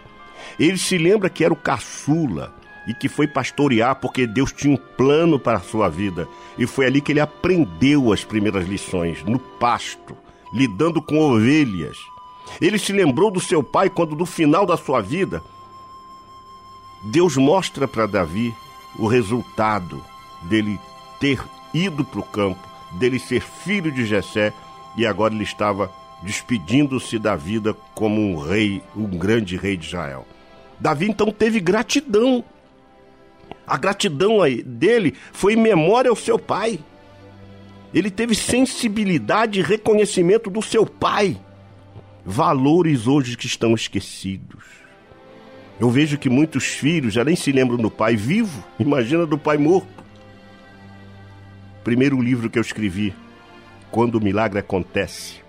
Ele 0.59 0.77
se 0.77 0.97
lembra 0.97 1.29
que 1.29 1.43
era 1.43 1.53
o 1.53 1.57
caçula 1.57 2.53
e 2.87 2.93
que 2.93 3.07
foi 3.07 3.27
pastorear 3.27 3.95
porque 3.95 4.27
Deus 4.27 4.51
tinha 4.51 4.73
um 4.73 4.77
plano 4.77 5.39
para 5.39 5.57
a 5.57 5.61
sua 5.61 5.89
vida. 5.89 6.27
E 6.57 6.67
foi 6.67 6.85
ali 6.85 7.01
que 7.01 7.11
ele 7.11 7.19
aprendeu 7.19 8.11
as 8.11 8.23
primeiras 8.23 8.67
lições, 8.67 9.23
no 9.23 9.39
pasto, 9.39 10.15
lidando 10.53 11.01
com 11.01 11.19
ovelhas. 11.19 11.97
Ele 12.59 12.77
se 12.77 12.91
lembrou 12.91 13.31
do 13.31 13.39
seu 13.39 13.63
pai 13.63 13.89
quando, 13.89 14.15
no 14.15 14.25
final 14.25 14.65
da 14.65 14.75
sua 14.75 15.01
vida, 15.01 15.41
Deus 17.03 17.37
mostra 17.37 17.87
para 17.87 18.05
Davi 18.05 18.53
o 18.97 19.07
resultado 19.07 20.03
dele 20.43 20.79
ter 21.19 21.41
ido 21.73 22.03
para 22.03 22.19
o 22.19 22.23
campo, 22.23 22.67
dele 22.93 23.19
ser 23.19 23.41
filho 23.41 23.91
de 23.91 24.05
Jessé 24.05 24.53
e 24.97 25.05
agora 25.05 25.33
ele 25.33 25.43
estava 25.43 25.91
despedindo-se 26.21 27.17
da 27.17 27.35
vida 27.35 27.73
como 27.95 28.21
um 28.21 28.37
rei, 28.37 28.81
um 28.95 29.05
grande 29.05 29.55
rei 29.55 29.77
de 29.77 29.87
Israel. 29.87 30.25
Davi 30.79 31.09
então 31.09 31.31
teve 31.31 31.59
gratidão. 31.59 32.43
A 33.65 33.77
gratidão 33.77 34.39
dele 34.65 35.13
foi 35.31 35.53
em 35.53 35.57
memória 35.57 36.09
ao 36.09 36.15
seu 36.15 36.39
pai. 36.39 36.79
Ele 37.93 38.09
teve 38.09 38.35
sensibilidade 38.35 39.59
e 39.59 39.63
reconhecimento 39.63 40.49
do 40.49 40.61
seu 40.61 40.85
pai. 40.85 41.37
Valores 42.25 43.07
hoje 43.07 43.37
que 43.37 43.47
estão 43.47 43.73
esquecidos. 43.73 44.63
Eu 45.79 45.89
vejo 45.89 46.17
que 46.17 46.29
muitos 46.29 46.65
filhos 46.65 47.13
já 47.13 47.23
nem 47.23 47.35
se 47.35 47.51
lembram 47.51 47.77
do 47.77 47.89
pai 47.89 48.15
vivo, 48.15 48.63
imagina 48.79 49.25
do 49.25 49.37
pai 49.37 49.57
morto. 49.57 49.98
Primeiro 51.89 52.21
livro 52.21 52.51
que 52.51 52.59
eu 52.59 52.61
escrevi, 52.61 53.15
Quando 53.89 54.13
o 54.13 54.21
Milagre 54.23 54.59
Acontece. 54.59 55.41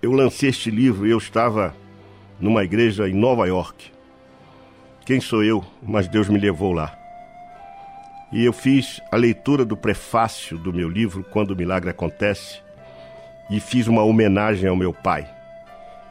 Eu 0.00 0.12
lancei 0.12 0.48
este 0.48 0.70
livro 0.70 1.06
e 1.06 1.10
eu 1.10 1.18
estava 1.18 1.76
numa 2.40 2.64
igreja 2.64 3.06
em 3.06 3.12
Nova 3.12 3.46
York. 3.46 3.92
Quem 5.04 5.20
sou 5.20 5.44
eu? 5.44 5.62
Mas 5.82 6.08
Deus 6.08 6.26
me 6.30 6.38
levou 6.38 6.72
lá. 6.72 6.98
E 8.32 8.46
eu 8.46 8.52
fiz 8.54 8.98
a 9.10 9.16
leitura 9.16 9.62
do 9.62 9.76
prefácio 9.76 10.56
do 10.56 10.72
meu 10.72 10.88
livro, 10.88 11.22
Quando 11.22 11.50
o 11.50 11.56
Milagre 11.56 11.90
Acontece, 11.90 12.62
e 13.50 13.60
fiz 13.60 13.86
uma 13.86 14.02
homenagem 14.02 14.70
ao 14.70 14.74
meu 14.74 14.94
pai. 14.94 15.28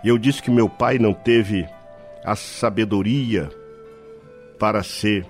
E 0.04 0.08
eu 0.08 0.20
disse 0.20 0.40
que 0.40 0.52
meu 0.52 0.70
pai 0.70 1.00
não 1.00 1.16
teve 1.16 1.68
a 2.24 2.36
sabedoria 2.36 3.50
para 4.60 4.84
ser 4.84 5.26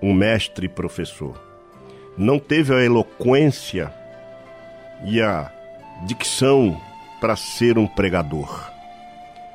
um 0.00 0.14
mestre 0.14 0.66
e 0.66 0.68
professor. 0.68 1.45
Não 2.16 2.38
teve 2.38 2.74
a 2.74 2.82
eloquência 2.82 3.92
e 5.04 5.20
a 5.20 5.52
dicção 6.06 6.80
para 7.20 7.36
ser 7.36 7.76
um 7.76 7.86
pregador, 7.86 8.70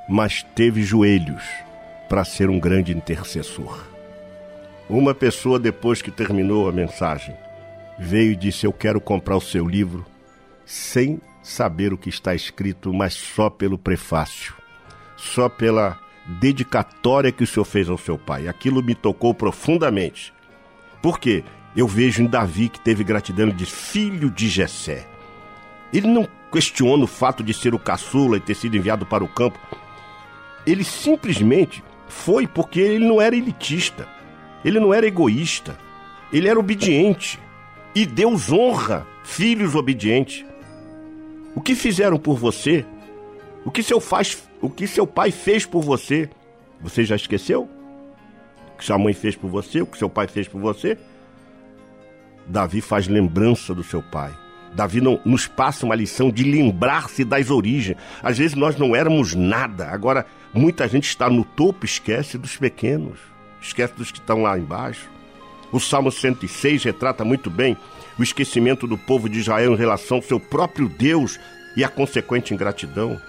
mas 0.07 0.43
teve 0.55 0.83
joelhos 0.83 1.43
para 2.07 2.23
ser 2.23 2.49
um 2.49 2.59
grande 2.59 2.95
intercessor. 2.95 3.83
Uma 4.89 5.15
pessoa, 5.15 5.57
depois 5.57 6.01
que 6.01 6.11
terminou 6.11 6.67
a 6.67 6.71
mensagem, 6.71 7.35
veio 7.97 8.33
e 8.33 8.35
disse: 8.35 8.65
Eu 8.65 8.73
quero 8.73 9.01
comprar 9.01 9.37
o 9.37 9.41
seu 9.41 9.67
livro 9.67 10.05
sem 10.65 11.19
saber 11.41 11.93
o 11.93 11.97
que 11.97 12.09
está 12.09 12.35
escrito, 12.35 12.93
mas 12.93 13.13
só 13.13 13.49
pelo 13.49 13.77
prefácio, 13.77 14.53
só 15.17 15.49
pela 15.49 15.97
dedicatória 16.39 17.31
que 17.31 17.43
o 17.43 17.47
senhor 17.47 17.65
fez 17.65 17.89
ao 17.89 17.97
seu 17.97 18.17
pai. 18.17 18.47
Aquilo 18.47 18.83
me 18.83 18.93
tocou 18.93 19.33
profundamente. 19.33 20.31
Por 21.01 21.19
quê? 21.19 21.43
Eu 21.75 21.87
vejo 21.87 22.21
em 22.21 22.27
Davi 22.27 22.67
que 22.69 22.79
teve 22.79 23.03
gratidão 23.03 23.49
de 23.49 23.65
filho 23.65 24.29
de 24.29 24.49
Jessé. 24.49 25.07
Ele 25.93 26.07
não 26.07 26.27
questiona 26.51 27.03
o 27.03 27.07
fato 27.07 27.43
de 27.43 27.53
ser 27.53 27.73
o 27.73 27.79
caçula 27.79 28.37
e 28.37 28.41
ter 28.41 28.55
sido 28.55 28.75
enviado 28.75 29.05
para 29.05 29.23
o 29.23 29.27
campo. 29.27 29.59
Ele 30.65 30.83
simplesmente 30.83 31.83
foi 32.07 32.45
porque 32.45 32.79
ele 32.79 33.07
não 33.07 33.21
era 33.21 33.35
elitista. 33.35 34.07
Ele 34.63 34.79
não 34.79 34.93
era 34.93 35.07
egoísta. 35.07 35.77
Ele 36.31 36.47
era 36.47 36.59
obediente. 36.59 37.39
E 37.95 38.05
Deus 38.05 38.51
honra 38.51 39.07
filhos 39.23 39.75
obedientes. 39.75 40.45
O 41.55 41.61
que 41.61 41.73
fizeram 41.73 42.17
por 42.17 42.37
você? 42.37 42.85
O 43.65 43.71
que 43.71 43.81
seu, 43.81 43.99
faz, 43.99 44.43
o 44.61 44.69
que 44.69 44.87
seu 44.87 45.07
pai 45.07 45.31
fez 45.31 45.65
por 45.65 45.83
você? 45.83 46.29
Você 46.81 47.03
já 47.03 47.15
esqueceu? 47.15 47.69
O 48.73 48.77
que 48.77 48.85
sua 48.85 48.97
mãe 48.97 49.13
fez 49.13 49.35
por 49.35 49.49
você? 49.49 49.81
O 49.81 49.85
que 49.85 49.97
seu 49.97 50.09
pai 50.09 50.27
fez 50.27 50.47
por 50.47 50.59
você? 50.59 50.97
Davi 52.47 52.81
faz 52.81 53.07
lembrança 53.07 53.73
do 53.73 53.83
seu 53.83 54.01
pai. 54.01 54.31
Davi 54.73 55.01
não, 55.01 55.19
nos 55.25 55.47
passa 55.47 55.85
uma 55.85 55.95
lição 55.95 56.31
de 56.31 56.43
lembrar-se 56.43 57.25
das 57.25 57.49
origens. 57.49 57.97
Às 58.23 58.37
vezes 58.37 58.55
nós 58.55 58.77
não 58.77 58.95
éramos 58.95 59.35
nada. 59.35 59.89
Agora, 59.89 60.25
muita 60.53 60.87
gente 60.87 61.07
está 61.07 61.29
no 61.29 61.43
topo, 61.43 61.85
esquece 61.85 62.37
dos 62.37 62.55
pequenos, 62.55 63.19
esquece 63.61 63.93
dos 63.93 64.11
que 64.11 64.19
estão 64.19 64.43
lá 64.43 64.57
embaixo. 64.57 65.09
O 65.71 65.79
Salmo 65.79 66.11
106 66.11 66.83
retrata 66.83 67.23
muito 67.23 67.49
bem 67.49 67.77
o 68.17 68.23
esquecimento 68.23 68.87
do 68.87 68.97
povo 68.97 69.29
de 69.29 69.39
Israel 69.39 69.73
em 69.73 69.77
relação 69.77 70.17
ao 70.17 70.23
seu 70.23 70.39
próprio 70.39 70.89
Deus 70.89 71.39
e 71.75 71.83
a 71.83 71.89
consequente 71.89 72.53
ingratidão. 72.53 73.19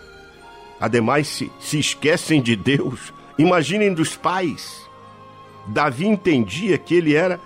Ademais, 0.80 1.28
se, 1.28 1.50
se 1.60 1.78
esquecem 1.78 2.42
de 2.42 2.56
Deus, 2.56 3.12
imaginem 3.38 3.94
dos 3.94 4.16
pais. 4.16 4.82
Davi 5.68 6.06
entendia 6.06 6.76
que 6.76 6.94
ele 6.94 7.14
era 7.14 7.38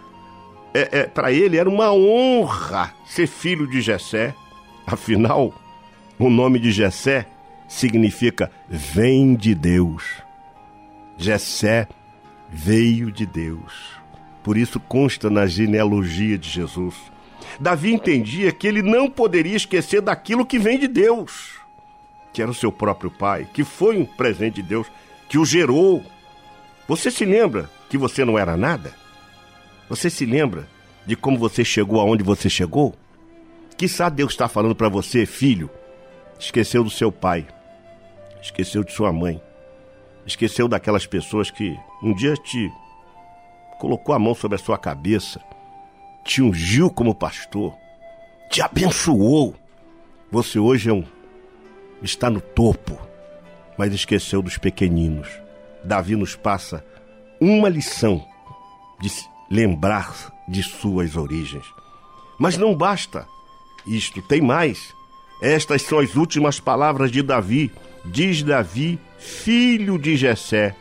é, 0.76 0.88
é, 0.92 1.02
para 1.04 1.32
ele 1.32 1.56
era 1.56 1.68
uma 1.68 1.90
honra 1.92 2.92
ser 3.06 3.26
filho 3.26 3.66
de 3.66 3.80
Jessé. 3.80 4.34
Afinal, 4.86 5.54
o 6.18 6.28
nome 6.28 6.58
de 6.58 6.70
Jessé 6.70 7.26
significa 7.66 8.50
vem 8.68 9.34
de 9.34 9.54
Deus. 9.54 10.04
Jessé 11.16 11.88
veio 12.50 13.10
de 13.10 13.24
Deus. 13.24 13.96
Por 14.42 14.56
isso 14.56 14.78
consta 14.78 15.30
na 15.30 15.46
genealogia 15.46 16.36
de 16.36 16.48
Jesus. 16.48 16.94
Davi 17.58 17.92
entendia 17.92 18.52
que 18.52 18.66
ele 18.66 18.82
não 18.82 19.08
poderia 19.08 19.56
esquecer 19.56 20.02
daquilo 20.02 20.44
que 20.44 20.58
vem 20.58 20.78
de 20.78 20.86
Deus, 20.86 21.54
que 22.32 22.42
era 22.42 22.50
o 22.50 22.54
seu 22.54 22.70
próprio 22.70 23.10
pai, 23.10 23.48
que 23.52 23.64
foi 23.64 23.96
um 23.96 24.04
presente 24.04 24.56
de 24.56 24.68
Deus, 24.68 24.86
que 25.28 25.38
o 25.38 25.44
gerou. 25.44 26.04
Você 26.86 27.10
se 27.10 27.24
lembra 27.24 27.70
que 27.88 27.96
você 27.96 28.24
não 28.24 28.38
era 28.38 28.56
nada? 28.56 29.05
Você 29.88 30.10
se 30.10 30.26
lembra 30.26 30.68
de 31.06 31.14
como 31.14 31.38
você 31.38 31.64
chegou 31.64 32.00
aonde 32.00 32.24
você 32.24 32.50
chegou? 32.50 32.94
Quizá 33.76 34.08
Deus 34.08 34.32
está 34.32 34.48
falando 34.48 34.74
para 34.74 34.88
você, 34.88 35.24
filho, 35.24 35.70
esqueceu 36.38 36.82
do 36.82 36.90
seu 36.90 37.12
pai, 37.12 37.46
esqueceu 38.42 38.82
de 38.82 38.92
sua 38.92 39.12
mãe, 39.12 39.40
esqueceu 40.26 40.66
daquelas 40.66 41.06
pessoas 41.06 41.50
que 41.50 41.78
um 42.02 42.12
dia 42.14 42.34
te 42.34 42.72
colocou 43.78 44.14
a 44.14 44.18
mão 44.18 44.34
sobre 44.34 44.56
a 44.56 44.58
sua 44.58 44.76
cabeça, 44.76 45.40
te 46.24 46.42
ungiu 46.42 46.90
como 46.90 47.14
pastor, 47.14 47.74
te 48.50 48.60
abençoou. 48.60 49.54
Você 50.32 50.58
hoje 50.58 50.90
é 50.90 50.92
um, 50.92 51.04
está 52.02 52.28
no 52.28 52.40
topo, 52.40 52.98
mas 53.78 53.92
esqueceu 53.92 54.42
dos 54.42 54.58
pequeninos. 54.58 55.28
Davi 55.84 56.16
nos 56.16 56.34
passa 56.34 56.84
uma 57.40 57.68
lição 57.68 58.26
de 59.00 59.10
lembrar 59.50 60.32
de 60.48 60.62
suas 60.62 61.16
origens. 61.16 61.64
Mas 62.38 62.56
não 62.56 62.74
basta 62.74 63.26
isto, 63.86 64.20
tem 64.22 64.40
mais. 64.40 64.94
Estas 65.40 65.82
são 65.82 65.98
as 65.98 66.16
últimas 66.16 66.58
palavras 66.58 67.10
de 67.10 67.22
Davi. 67.22 67.70
Diz 68.04 68.42
Davi, 68.42 68.98
filho 69.18 69.98
de 69.98 70.16
Jessé. 70.16 70.74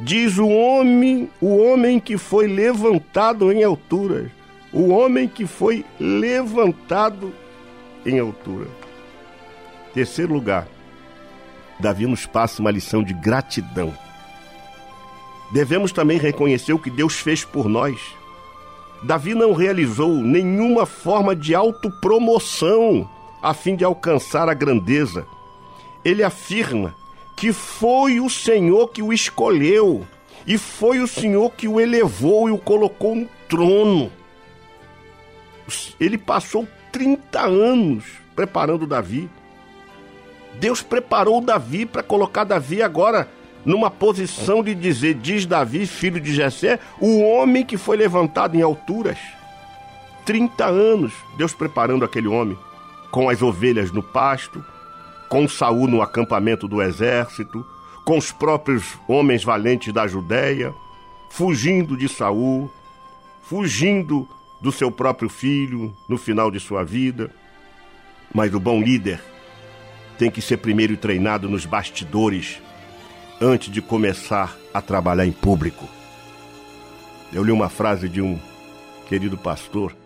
Diz 0.00 0.38
o 0.38 0.48
homem, 0.48 1.30
o 1.40 1.56
homem 1.58 2.00
que 2.00 2.16
foi 2.16 2.46
levantado 2.46 3.52
em 3.52 3.62
alturas. 3.62 4.30
o 4.72 4.90
homem 4.90 5.26
que 5.26 5.46
foi 5.46 5.84
levantado 5.98 7.34
em 8.06 8.18
altura. 8.18 8.68
Terceiro 9.92 10.32
lugar, 10.32 10.68
Davi 11.78 12.06
nos 12.06 12.26
passa 12.26 12.62
uma 12.62 12.70
lição 12.70 13.02
de 13.02 13.12
gratidão. 13.12 13.92
Devemos 15.50 15.90
também 15.92 16.18
reconhecer 16.18 16.72
o 16.72 16.78
que 16.78 16.90
Deus 16.90 17.14
fez 17.14 17.44
por 17.44 17.68
nós. 17.68 18.00
Davi 19.02 19.34
não 19.34 19.52
realizou 19.52 20.10
nenhuma 20.10 20.86
forma 20.86 21.34
de 21.34 21.54
autopromoção 21.54 23.08
a 23.42 23.54
fim 23.54 23.74
de 23.74 23.84
alcançar 23.84 24.48
a 24.48 24.54
grandeza. 24.54 25.26
Ele 26.04 26.22
afirma 26.22 26.94
que 27.36 27.52
foi 27.52 28.20
o 28.20 28.28
Senhor 28.28 28.88
que 28.88 29.02
o 29.02 29.12
escolheu 29.12 30.06
e 30.46 30.58
foi 30.58 31.00
o 31.00 31.08
Senhor 31.08 31.50
que 31.50 31.66
o 31.66 31.80
elevou 31.80 32.48
e 32.48 32.52
o 32.52 32.58
colocou 32.58 33.14
no 33.14 33.28
trono. 33.48 34.12
Ele 35.98 36.18
passou 36.18 36.66
30 36.92 37.40
anos 37.40 38.04
preparando 38.36 38.86
Davi. 38.86 39.28
Deus 40.58 40.82
preparou 40.82 41.40
Davi 41.40 41.86
para 41.86 42.02
colocar 42.02 42.44
Davi 42.44 42.82
agora 42.82 43.28
numa 43.64 43.90
posição 43.90 44.62
de 44.62 44.74
dizer, 44.74 45.14
diz 45.14 45.46
Davi, 45.46 45.86
filho 45.86 46.20
de 46.20 46.32
Jessé, 46.34 46.78
o 46.98 47.20
homem 47.20 47.64
que 47.64 47.76
foi 47.76 47.96
levantado 47.96 48.56
em 48.56 48.62
alturas. 48.62 49.18
30 50.24 50.64
anos 50.64 51.12
Deus 51.36 51.52
preparando 51.52 52.04
aquele 52.04 52.28
homem, 52.28 52.56
com 53.10 53.28
as 53.28 53.42
ovelhas 53.42 53.90
no 53.90 54.02
pasto, 54.02 54.64
com 55.28 55.48
Saul 55.48 55.88
no 55.88 56.02
acampamento 56.02 56.66
do 56.68 56.82
exército, 56.82 57.64
com 58.04 58.18
os 58.18 58.32
próprios 58.32 58.98
homens 59.08 59.44
valentes 59.44 59.92
da 59.92 60.06
Judéia, 60.06 60.74
fugindo 61.28 61.96
de 61.96 62.08
Saul, 62.08 62.70
fugindo 63.42 64.28
do 64.60 64.70
seu 64.70 64.90
próprio 64.90 65.28
filho 65.28 65.94
no 66.08 66.18
final 66.18 66.50
de 66.50 66.60
sua 66.60 66.84
vida. 66.84 67.30
Mas 68.34 68.54
o 68.54 68.60
bom 68.60 68.80
líder 68.80 69.20
tem 70.18 70.30
que 70.30 70.40
ser 70.40 70.58
primeiro 70.58 70.96
treinado 70.96 71.48
nos 71.48 71.64
bastidores 71.64 72.60
antes 73.40 73.72
de 73.72 73.80
começar 73.80 74.54
a 74.74 74.82
trabalhar 74.82 75.24
em 75.24 75.32
público. 75.32 75.88
Eu 77.32 77.42
li 77.42 77.50
uma 77.50 77.70
frase 77.70 78.08
de 78.08 78.20
um 78.20 78.38
querido 79.08 79.38
pastor 79.38 79.96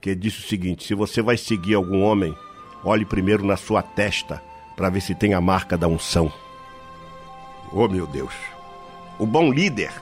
que 0.00 0.14
disse 0.14 0.40
o 0.40 0.48
seguinte: 0.48 0.84
se 0.84 0.94
você 0.94 1.22
vai 1.22 1.36
seguir 1.36 1.74
algum 1.74 2.02
homem, 2.02 2.34
olhe 2.82 3.04
primeiro 3.04 3.46
na 3.46 3.56
sua 3.56 3.80
testa 3.80 4.42
para 4.76 4.90
ver 4.90 5.00
se 5.00 5.14
tem 5.14 5.34
a 5.34 5.40
marca 5.40 5.78
da 5.78 5.86
unção. 5.86 6.32
Oh 7.72 7.86
meu 7.86 8.06
Deus! 8.06 8.34
O 9.18 9.26
bom 9.26 9.52
líder 9.52 9.92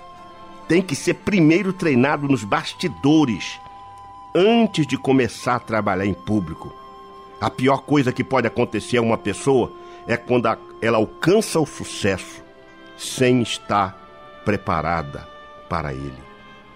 tem 0.66 0.80
que 0.80 0.96
ser 0.96 1.14
primeiro 1.14 1.72
treinado 1.72 2.26
nos 2.26 2.42
bastidores 2.42 3.58
antes 4.34 4.86
de 4.86 4.96
começar 4.96 5.56
a 5.56 5.60
trabalhar 5.60 6.06
em 6.06 6.14
público. 6.14 6.74
A 7.38 7.50
pior 7.50 7.82
coisa 7.82 8.12
que 8.12 8.24
pode 8.24 8.46
acontecer 8.46 8.96
a 8.96 9.02
uma 9.02 9.18
pessoa 9.18 9.72
é 10.06 10.16
quando 10.16 10.48
ela 10.80 10.96
alcança 10.96 11.60
o 11.60 11.66
sucesso 11.66 12.45
sem 12.96 13.42
estar 13.42 13.96
preparada 14.44 15.28
para 15.68 15.92
ele. 15.92 16.22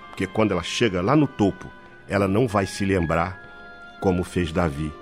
Porque 0.09 0.27
quando 0.27 0.53
ela 0.53 0.63
chega 0.63 1.01
lá 1.01 1.17
no 1.17 1.27
topo, 1.27 1.67
ela 2.09 2.29
não 2.29 2.47
vai 2.47 2.67
se 2.67 2.85
lembrar 2.85 3.41
como 4.01 4.25
fez 4.25 4.53
Davi. 4.53 4.93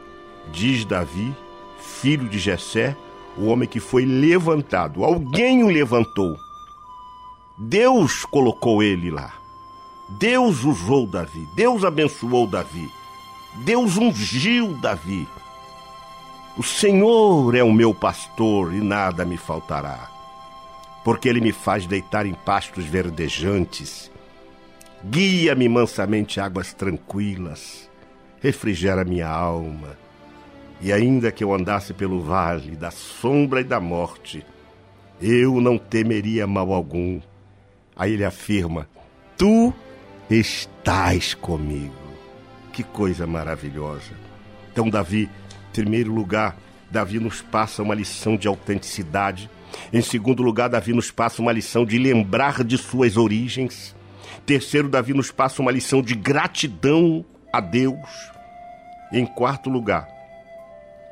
Diz 0.53 0.85
Davi, 0.85 1.35
filho 1.79 2.29
de 2.29 2.39
Jessé, 2.39 2.97
o 3.37 3.47
homem 3.47 3.69
que 3.69 3.81
foi 3.81 4.05
levantado. 4.05 5.05
Alguém 5.05 5.65
o 5.65 5.69
levantou. 5.69 6.37
Deus 7.57 8.25
colocou 8.25 8.83
ele 8.83 9.11
lá. 9.11 9.33
Deus 10.11 10.65
usou 10.65 11.07
Davi. 11.07 11.49
Deus 11.55 11.85
abençoou 11.85 12.47
Davi. 12.47 12.89
Deus 13.65 13.97
ungiu 13.97 14.75
Davi. 14.75 15.27
O 16.57 16.63
Senhor 16.63 17.55
é 17.55 17.63
o 17.63 17.73
meu 17.73 17.95
pastor 17.95 18.75
e 18.75 18.81
nada 18.81 19.25
me 19.25 19.37
faltará 19.37 20.18
porque 21.05 21.29
ele 21.29 21.41
me 21.41 21.53
faz 21.53 21.87
deitar 21.87 22.27
em 22.27 22.35
pastos 22.35 22.85
verdejantes. 22.85 24.11
Guia-me 25.05 25.69
mansamente 25.69 26.41
águas 26.41 26.75
tranquilas, 26.75 27.89
refrigera 28.41 29.05
minha 29.05 29.29
alma. 29.29 29.97
E 30.81 30.93
ainda 30.93 31.33
que 31.33 31.43
eu 31.43 31.53
andasse 31.53 31.93
pelo 31.93 32.23
vale 32.23 32.77
da 32.77 32.91
sombra 32.91 33.61
e 33.61 33.65
da 33.65 33.81
morte, 33.81 34.45
eu 35.21 35.61
não 35.61 35.77
temeria 35.77 36.47
mal 36.47 36.73
algum. 36.73 37.21
Aí 37.97 38.13
ele 38.13 38.25
afirma: 38.25 38.89
Tu 39.37 39.73
estás 40.31 41.35
comigo. 41.35 41.95
Que 42.73 42.83
coisa 42.85 43.27
maravilhosa. 43.27 44.13
Então, 44.71 44.89
Davi, 44.89 45.23
em 45.25 45.73
primeiro 45.73 46.13
lugar, 46.13 46.57
Davi 46.91 47.19
nos 47.19 47.43
passa 47.43 47.83
uma 47.83 47.95
lição 47.95 48.37
de 48.37 48.47
autenticidade 48.47 49.51
em 49.93 50.03
segundo 50.03 50.43
lugar, 50.43 50.69
Davi 50.69 50.93
nos 50.93 51.11
passa 51.11 51.41
uma 51.41 51.53
lição 51.53 51.85
de 51.85 51.99
lembrar 51.99 52.63
de 52.63 52.77
suas 52.77 53.17
origens. 53.17 53.95
Terceiro, 54.45 54.89
Davi 54.89 55.15
nos 55.15 55.31
passa 55.31 55.63
uma 55.63 55.71
lição 55.71 56.03
de 56.03 56.15
gratidão 56.15 57.25
a 57.53 57.61
Deus. 57.61 58.31
Em 59.13 59.25
quarto 59.25 59.71
lugar, 59.71 60.07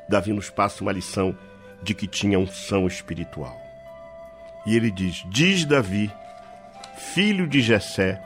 Davi 0.07 0.31
nos 0.31 0.49
passa 0.49 0.83
uma 0.83 0.91
lição 0.91 1.35
de 1.81 1.93
que 1.93 2.07
tinha 2.07 2.39
unção 2.39 2.85
espiritual. 2.85 3.59
E 4.65 4.75
ele 4.75 4.91
diz: 4.91 5.23
Diz 5.29 5.65
Davi, 5.65 6.11
filho 6.97 7.47
de 7.47 7.61
Jessé, 7.61 8.21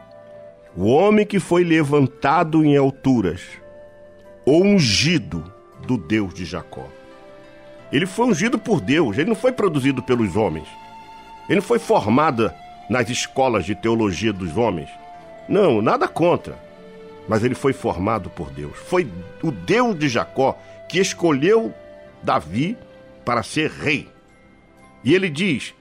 o 0.75 0.85
homem 0.85 1.25
que 1.25 1.39
foi 1.39 1.63
levantado 1.63 2.65
em 2.65 2.75
alturas, 2.75 3.41
ungido 4.45 5.51
do 5.87 5.97
Deus 5.97 6.33
de 6.33 6.43
Jacó. 6.43 6.87
Ele 7.91 8.05
foi 8.05 8.27
ungido 8.27 8.57
por 8.57 8.79
Deus, 8.79 9.17
ele 9.17 9.29
não 9.29 9.35
foi 9.35 9.51
produzido 9.51 10.01
pelos 10.01 10.35
homens. 10.35 10.67
Ele 11.49 11.59
não 11.59 11.67
foi 11.67 11.79
formado 11.79 12.51
nas 12.89 13.09
escolas 13.09 13.65
de 13.65 13.75
teologia 13.75 14.31
dos 14.31 14.55
homens. 14.57 14.89
Não, 15.47 15.81
nada 15.81 16.07
contra. 16.07 16.57
Mas 17.27 17.43
ele 17.43 17.55
foi 17.55 17.73
formado 17.73 18.29
por 18.29 18.49
Deus. 18.51 18.77
Foi 18.87 19.07
o 19.43 19.51
Deus 19.51 19.97
de 19.97 20.07
Jacó 20.07 20.57
que 20.87 20.99
escolheu 20.99 21.73
Davi 22.23 22.77
para 23.25 23.43
ser 23.43 23.69
rei. 23.69 24.09
E 25.03 25.13
ele 25.13 25.29
diz, 25.29 25.73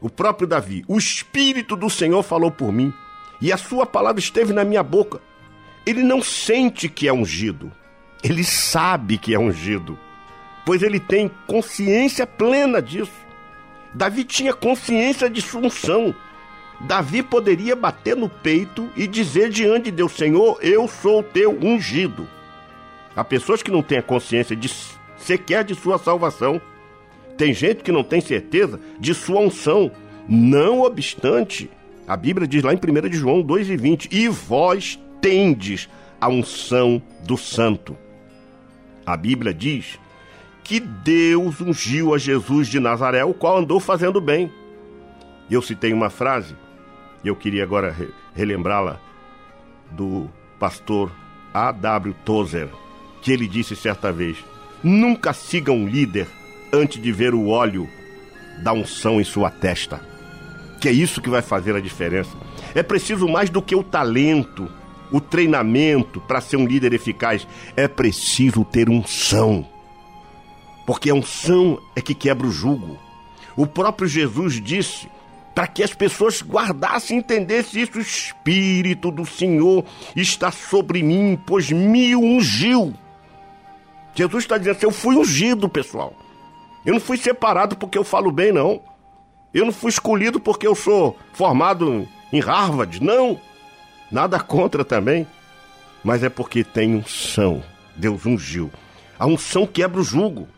o 0.00 0.08
próprio 0.08 0.48
Davi: 0.48 0.84
O 0.88 0.96
Espírito 0.96 1.76
do 1.76 1.90
Senhor 1.90 2.22
falou 2.22 2.50
por 2.50 2.72
mim, 2.72 2.92
e 3.40 3.52
a 3.52 3.56
sua 3.56 3.84
palavra 3.84 4.20
esteve 4.20 4.52
na 4.52 4.64
minha 4.64 4.82
boca. 4.82 5.20
Ele 5.84 6.02
não 6.02 6.22
sente 6.22 6.88
que 6.88 7.08
é 7.08 7.12
ungido, 7.12 7.72
ele 8.22 8.44
sabe 8.44 9.18
que 9.18 9.34
é 9.34 9.38
ungido 9.38 9.98
pois 10.68 10.82
ele 10.82 11.00
tem 11.00 11.30
consciência 11.46 12.26
plena 12.26 12.82
disso. 12.82 13.26
Davi 13.94 14.22
tinha 14.22 14.52
consciência 14.52 15.30
de 15.30 15.40
sua 15.40 15.62
unção. 15.62 16.14
Davi 16.78 17.22
poderia 17.22 17.74
bater 17.74 18.14
no 18.14 18.28
peito 18.28 18.86
e 18.94 19.06
dizer 19.06 19.48
diante 19.48 19.84
de 19.84 19.92
Deus: 19.92 20.12
Senhor, 20.12 20.58
eu 20.60 20.86
sou 20.86 21.22
teu 21.22 21.58
ungido. 21.58 22.28
Há 23.16 23.24
pessoas 23.24 23.62
que 23.62 23.70
não 23.70 23.82
têm 23.82 23.96
a 23.96 24.02
consciência 24.02 24.54
de 24.54 24.70
sequer 25.16 25.64
de 25.64 25.74
sua 25.74 25.96
salvação. 25.96 26.60
Tem 27.38 27.54
gente 27.54 27.82
que 27.82 27.90
não 27.90 28.04
tem 28.04 28.20
certeza 28.20 28.78
de 29.00 29.14
sua 29.14 29.40
unção. 29.40 29.90
Não 30.28 30.82
obstante, 30.82 31.70
a 32.06 32.14
Bíblia 32.14 32.46
diz 32.46 32.62
lá 32.62 32.74
em 32.74 32.76
1 32.76 33.08
de 33.08 33.16
João 33.16 33.42
2,20: 33.42 34.12
E 34.12 34.28
vós 34.28 35.00
tendes 35.22 35.88
a 36.20 36.28
unção 36.28 37.00
do 37.24 37.38
santo. 37.38 37.96
A 39.06 39.16
Bíblia 39.16 39.54
diz 39.54 39.98
que 40.68 40.78
Deus 40.78 41.62
ungiu 41.62 42.12
a 42.12 42.18
Jesus 42.18 42.68
de 42.68 42.78
Nazaré, 42.78 43.24
o 43.24 43.32
qual 43.32 43.56
andou 43.56 43.80
fazendo 43.80 44.20
bem. 44.20 44.52
Eu 45.50 45.62
citei 45.62 45.94
uma 45.94 46.10
frase, 46.10 46.54
e 47.24 47.28
eu 47.28 47.34
queria 47.34 47.62
agora 47.62 47.90
re 47.90 48.10
relembrá-la, 48.34 49.00
do 49.90 50.28
pastor 50.60 51.10
A.W. 51.54 52.14
Tozer, 52.22 52.68
que 53.22 53.32
ele 53.32 53.48
disse 53.48 53.74
certa 53.74 54.12
vez: 54.12 54.36
Nunca 54.84 55.32
siga 55.32 55.72
um 55.72 55.88
líder 55.88 56.28
antes 56.70 57.00
de 57.00 57.10
ver 57.12 57.34
o 57.34 57.48
óleo 57.48 57.88
da 58.62 58.74
unção 58.74 59.18
em 59.18 59.24
sua 59.24 59.50
testa. 59.50 60.02
Que 60.82 60.90
é 60.90 60.92
isso 60.92 61.22
que 61.22 61.30
vai 61.30 61.40
fazer 61.40 61.74
a 61.76 61.80
diferença. 61.80 62.36
É 62.74 62.82
preciso 62.82 63.26
mais 63.26 63.48
do 63.48 63.62
que 63.62 63.74
o 63.74 63.82
talento, 63.82 64.70
o 65.10 65.18
treinamento 65.18 66.20
para 66.20 66.42
ser 66.42 66.58
um 66.58 66.66
líder 66.66 66.92
eficaz. 66.92 67.48
É 67.74 67.88
preciso 67.88 68.66
ter 68.66 68.90
unção 68.90 69.66
porque 70.88 71.10
a 71.10 71.14
unção 71.14 71.78
é 71.94 72.00
que 72.00 72.14
quebra 72.14 72.46
o 72.46 72.50
jugo. 72.50 72.96
O 73.54 73.66
próprio 73.66 74.08
Jesus 74.08 74.58
disse 74.58 75.06
para 75.54 75.66
que 75.66 75.82
as 75.82 75.92
pessoas 75.92 76.40
guardassem 76.40 77.18
e 77.18 77.20
entendessem 77.20 77.82
isso: 77.82 77.98
o 77.98 78.00
Espírito 78.00 79.10
do 79.10 79.26
Senhor 79.26 79.84
está 80.16 80.50
sobre 80.50 81.02
mim, 81.02 81.38
pois 81.46 81.70
me 81.70 82.16
ungiu. 82.16 82.94
Jesus 84.14 84.44
está 84.44 84.56
dizendo 84.56 84.76
assim: 84.76 84.86
eu 84.86 84.90
fui 84.90 85.14
ungido, 85.14 85.68
pessoal. 85.68 86.14
Eu 86.86 86.94
não 86.94 87.00
fui 87.00 87.18
separado 87.18 87.76
porque 87.76 87.98
eu 87.98 88.04
falo 88.04 88.32
bem, 88.32 88.50
não. 88.50 88.80
Eu 89.52 89.66
não 89.66 89.72
fui 89.74 89.90
escolhido 89.90 90.40
porque 90.40 90.66
eu 90.66 90.74
sou 90.74 91.18
formado 91.34 92.08
em 92.32 92.40
Harvard, 92.40 93.04
não. 93.04 93.38
Nada 94.10 94.40
contra 94.40 94.82
também. 94.86 95.26
mas 96.02 96.24
é 96.24 96.30
porque 96.30 96.64
tem 96.64 96.94
unção. 96.94 97.62
Deus 97.94 98.24
ungiu. 98.24 98.70
A 99.18 99.26
unção 99.26 99.66
quebra 99.66 100.00
o 100.00 100.04
jugo. 100.04 100.48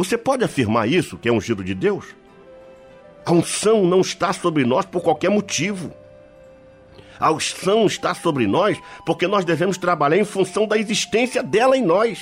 Você 0.00 0.16
pode 0.16 0.42
afirmar 0.42 0.88
isso, 0.88 1.18
que 1.18 1.28
é 1.28 1.32
ungido 1.32 1.62
de 1.62 1.74
Deus? 1.74 2.06
A 3.22 3.32
unção 3.32 3.84
não 3.84 4.00
está 4.00 4.32
sobre 4.32 4.64
nós 4.64 4.86
por 4.86 5.02
qualquer 5.02 5.28
motivo. 5.28 5.92
A 7.18 7.30
unção 7.30 7.84
está 7.84 8.14
sobre 8.14 8.46
nós 8.46 8.80
porque 9.04 9.26
nós 9.26 9.44
devemos 9.44 9.76
trabalhar 9.76 10.16
em 10.16 10.24
função 10.24 10.66
da 10.66 10.78
existência 10.78 11.42
dela 11.42 11.76
em 11.76 11.84
nós. 11.84 12.18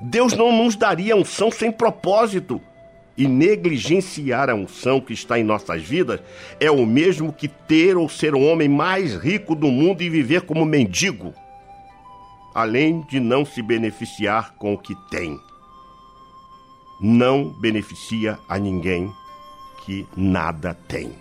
Deus 0.00 0.32
não 0.32 0.56
nos 0.56 0.74
daria 0.74 1.14
unção 1.14 1.50
sem 1.50 1.70
propósito. 1.70 2.58
E 3.14 3.28
negligenciar 3.28 4.48
a 4.48 4.54
unção 4.54 5.02
que 5.02 5.12
está 5.12 5.38
em 5.38 5.44
nossas 5.44 5.82
vidas 5.82 6.22
é 6.58 6.70
o 6.70 6.86
mesmo 6.86 7.30
que 7.30 7.46
ter 7.46 7.98
ou 7.98 8.08
ser 8.08 8.34
o 8.34 8.40
homem 8.40 8.70
mais 8.70 9.14
rico 9.14 9.54
do 9.54 9.66
mundo 9.66 10.02
e 10.02 10.08
viver 10.08 10.46
como 10.46 10.64
mendigo, 10.64 11.34
além 12.54 13.02
de 13.02 13.20
não 13.20 13.44
se 13.44 13.60
beneficiar 13.60 14.54
com 14.54 14.72
o 14.72 14.78
que 14.78 14.94
tem. 15.10 15.38
Não 17.00 17.48
beneficia 17.48 18.38
a 18.48 18.58
ninguém 18.58 19.12
que 19.84 20.06
nada 20.16 20.74
tem. 20.86 21.12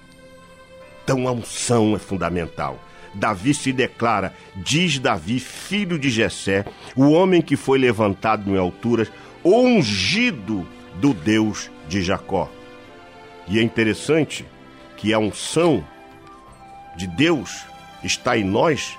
Então 1.04 1.28
a 1.28 1.32
unção 1.32 1.96
é 1.96 2.00
fundamental. 2.00 2.80
Davi 3.14 3.54
se 3.54 3.72
declara, 3.72 4.36
diz 4.56 5.00
Davi, 5.00 5.40
filho 5.40 5.98
de 5.98 6.10
Jessé, 6.10 6.66
o 6.96 7.10
homem 7.10 7.42
que 7.42 7.56
foi 7.56 7.80
levantado 7.80 8.50
em 8.52 8.58
alturas, 8.58 9.12
ungido 9.44 10.68
do 10.96 11.14
Deus 11.14 11.72
de 11.88 12.02
Jacó. 12.02 12.50
E 13.48 13.58
é 13.58 13.64
interessante 13.64 14.46
que 14.98 15.14
a 15.14 15.20
unção 15.20 15.84
de 16.96 17.08
Deus 17.08 17.64
está 18.04 18.38
em 18.38 18.44
nós 18.44 18.98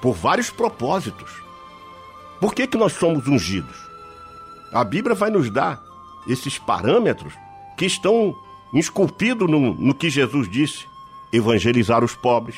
por 0.00 0.14
vários 0.14 0.50
propósitos. 0.50 1.42
Por 2.40 2.54
que, 2.54 2.66
que 2.66 2.76
nós 2.76 2.92
somos 2.92 3.26
ungidos? 3.26 3.83
A 4.74 4.82
Bíblia 4.82 5.14
vai 5.14 5.30
nos 5.30 5.48
dar 5.50 5.80
esses 6.26 6.58
parâmetros 6.58 7.32
que 7.76 7.86
estão 7.86 8.36
esculpidos 8.74 9.48
no, 9.48 9.72
no 9.72 9.94
que 9.94 10.10
Jesus 10.10 10.50
disse: 10.50 10.84
evangelizar 11.32 12.02
os 12.02 12.16
pobres, 12.16 12.56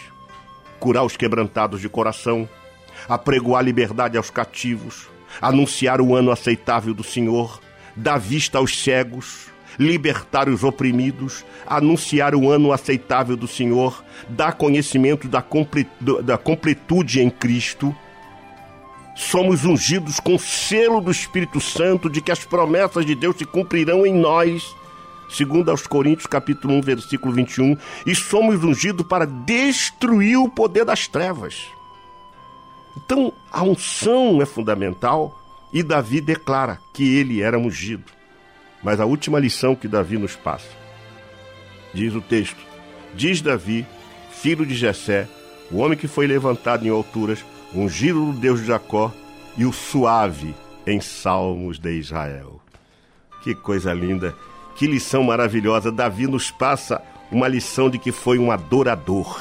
curar 0.81 1.05
os 1.05 1.15
quebrantados 1.15 1.79
de 1.79 1.91
coração, 1.91 2.49
apregoar 3.07 3.63
liberdade 3.63 4.17
aos 4.17 4.31
cativos, 4.31 5.09
anunciar 5.43 6.01
o 6.01 6.17
ano 6.17 6.31
aceitável 6.31 6.95
do 6.95 7.05
Senhor, 7.05 7.61
dar 7.95 8.19
vista 8.19 8.57
aos 8.57 8.83
cegos, 8.83 9.49
libertar 9.79 10.49
os 10.49 10.65
oprimidos, 10.65 11.45
anunciar 11.67 12.35
o 12.35 12.51
ano 12.51 12.73
aceitável 12.73 13.37
do 13.37 13.47
Senhor, 13.47 14.03
dar 14.27 14.55
conhecimento 14.55 15.29
da, 15.29 15.43
completude 16.39 17.21
em 17.21 17.29
Cristo. 17.29 17.95
Somos 19.17 19.65
ungidos 19.65 20.21
com 20.21 20.39
selo 20.39 21.01
do 21.01 21.11
Espírito 21.11 21.61
Santo 21.61 22.09
de 22.09 22.21
que 22.21 22.31
as 22.31 22.45
promessas 22.45 23.05
de 23.05 23.15
Deus 23.15 23.37
se 23.37 23.45
cumprirão 23.45 24.07
em 24.07 24.15
nós 24.15 24.75
segundo 25.29 25.71
aos 25.71 25.87
Coríntios 25.87 26.27
capítulo 26.27 26.75
1, 26.75 26.83
versículo 26.83 27.35
21, 27.35 27.77
e 28.07 28.15
somos 28.15 28.63
ungidos 28.63 29.07
para 29.07 29.27
destruir 29.27 30.39
o 30.39 30.49
poder 30.49 30.85
das 30.85 31.09
trevas. 31.09 31.67
Então, 32.97 33.33
a 33.51 33.63
unção 33.63 34.41
é 34.41 34.47
fundamental 34.47 35.39
e 35.73 35.83
Davi 35.83 36.21
declara 36.21 36.79
que 36.93 37.17
ele 37.17 37.43
era 37.43 37.59
ungido. 37.59 38.05
Mas 38.83 39.01
a 39.01 39.05
última 39.05 39.39
lição 39.39 39.75
que 39.75 39.89
Davi 39.89 40.17
nos 40.17 40.37
passa, 40.37 40.69
diz 41.93 42.15
o 42.15 42.21
texto: 42.21 42.59
Diz 43.15 43.41
Davi, 43.41 43.87
filho 44.31 44.65
de 44.65 44.75
Jessé, 44.75 45.29
o 45.71 45.79
homem 45.79 45.99
que 45.99 46.07
foi 46.07 46.27
levantado 46.27 46.87
em 46.87 46.91
alturas, 46.91 47.45
ungido 47.75 48.27
do 48.27 48.33
Deus 48.33 48.61
de 48.61 48.67
Jacó 48.67 49.13
e 49.57 49.65
o 49.65 49.73
suave 49.73 50.55
em 50.87 51.01
salmos 51.01 51.79
de 51.79 51.93
Israel. 51.93 52.61
Que 53.43 53.55
coisa 53.55 53.93
linda! 53.93 54.35
Que 54.77 54.87
lição 54.87 55.23
maravilhosa! 55.23 55.91
Davi 55.91 56.27
nos 56.27 56.51
passa 56.51 57.03
uma 57.31 57.49
lição 57.49 57.89
de 57.89 57.99
que 57.99 58.13
foi 58.13 58.39
um 58.39 58.51
adorador. 58.51 59.41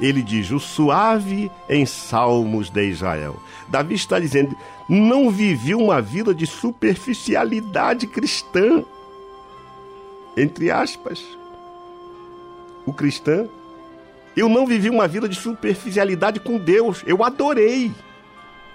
Ele 0.00 0.22
diz: 0.22 0.50
o 0.50 0.58
suave 0.58 1.50
em 1.68 1.84
salmos 1.84 2.70
de 2.70 2.88
Israel. 2.88 3.40
Davi 3.68 3.94
está 3.94 4.18
dizendo: 4.18 4.56
não 4.88 5.30
vivi 5.30 5.74
uma 5.74 6.00
vida 6.00 6.34
de 6.34 6.46
superficialidade 6.46 8.06
cristã. 8.06 8.82
Entre 10.36 10.70
aspas. 10.70 11.22
O 12.86 12.92
cristão. 12.92 13.48
Eu 14.40 14.48
não 14.48 14.66
vivi 14.66 14.88
uma 14.88 15.06
vida 15.06 15.28
de 15.28 15.38
superficialidade 15.38 16.40
com 16.40 16.56
Deus. 16.56 17.02
Eu 17.06 17.22
adorei. 17.22 17.92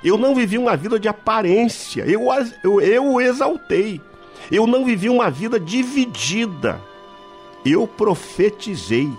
Eu 0.04 0.16
não 0.16 0.36
vivi 0.36 0.60
uma 0.60 0.78
vida 0.78 1.00
de 1.00 1.08
aparência. 1.08 2.04
Eu, 2.04 2.28
eu, 2.64 2.80
eu 2.82 3.14
o 3.14 3.20
exaltei. 3.20 4.00
Eu 4.52 4.68
não 4.68 4.86
vivi 4.86 5.10
uma 5.10 5.28
vida 5.32 5.60
dividida. 5.60 6.80
Eu 7.66 7.88
profetizei. 7.88 9.12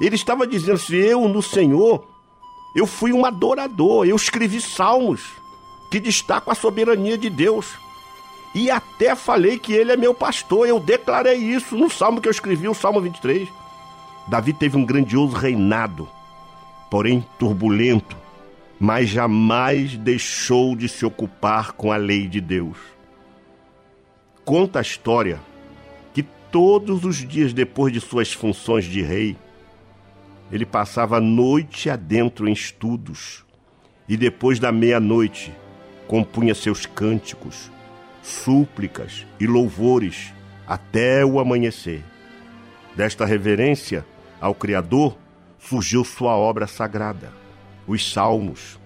Ele 0.00 0.14
estava 0.14 0.46
dizendo 0.46 0.74
assim: 0.74 0.94
eu 0.94 1.26
no 1.26 1.42
Senhor, 1.42 2.06
eu 2.76 2.86
fui 2.86 3.12
um 3.12 3.26
adorador. 3.26 4.06
Eu 4.06 4.14
escrevi 4.14 4.60
salmos 4.60 5.24
que 5.90 5.98
destacam 5.98 6.52
a 6.52 6.54
soberania 6.54 7.18
de 7.18 7.28
Deus. 7.28 7.66
E 8.54 8.70
até 8.70 9.16
falei 9.16 9.58
que 9.58 9.72
ele 9.72 9.90
é 9.90 9.96
meu 9.96 10.14
pastor. 10.14 10.68
Eu 10.68 10.78
declarei 10.78 11.38
isso 11.38 11.76
no 11.76 11.90
salmo 11.90 12.20
que 12.20 12.28
eu 12.28 12.32
escrevi, 12.32 12.68
o 12.68 12.74
Salmo 12.74 13.00
23. 13.00 13.57
Davi 14.28 14.52
teve 14.52 14.76
um 14.76 14.84
grandioso 14.84 15.36
reinado, 15.36 16.08
porém 16.90 17.24
turbulento, 17.38 18.16
mas 18.78 19.08
jamais 19.08 19.96
deixou 19.96 20.76
de 20.76 20.88
se 20.88 21.04
ocupar 21.04 21.72
com 21.72 21.90
a 21.90 21.96
lei 21.96 22.28
de 22.28 22.40
Deus 22.40 22.76
conta 24.48 24.78
a 24.78 24.82
história 24.82 25.38
que 26.14 26.22
todos 26.50 27.04
os 27.04 27.16
dias 27.16 27.52
depois 27.52 27.92
de 27.92 28.00
suas 28.00 28.32
funções 28.32 28.86
de 28.86 29.02
rei, 29.02 29.36
ele 30.50 30.64
passava 30.64 31.18
a 31.18 31.20
noite 31.20 31.90
adentro 31.90 32.48
em 32.48 32.52
estudos 32.54 33.44
e 34.08 34.16
depois 34.16 34.58
da 34.58 34.72
meia-noite 34.72 35.52
compunha 36.06 36.54
seus 36.54 36.86
cânticos, 36.86 37.70
súplicas 38.22 39.26
e 39.38 39.46
louvores 39.46 40.32
até 40.66 41.22
o 41.26 41.38
amanhecer. 41.38 42.02
Desta 42.96 43.26
reverência 43.26 44.02
ao 44.40 44.54
Criador 44.54 45.16
surgiu 45.58 46.04
sua 46.04 46.36
obra 46.36 46.66
sagrada, 46.66 47.32
os 47.86 48.12
Salmos, 48.12 48.78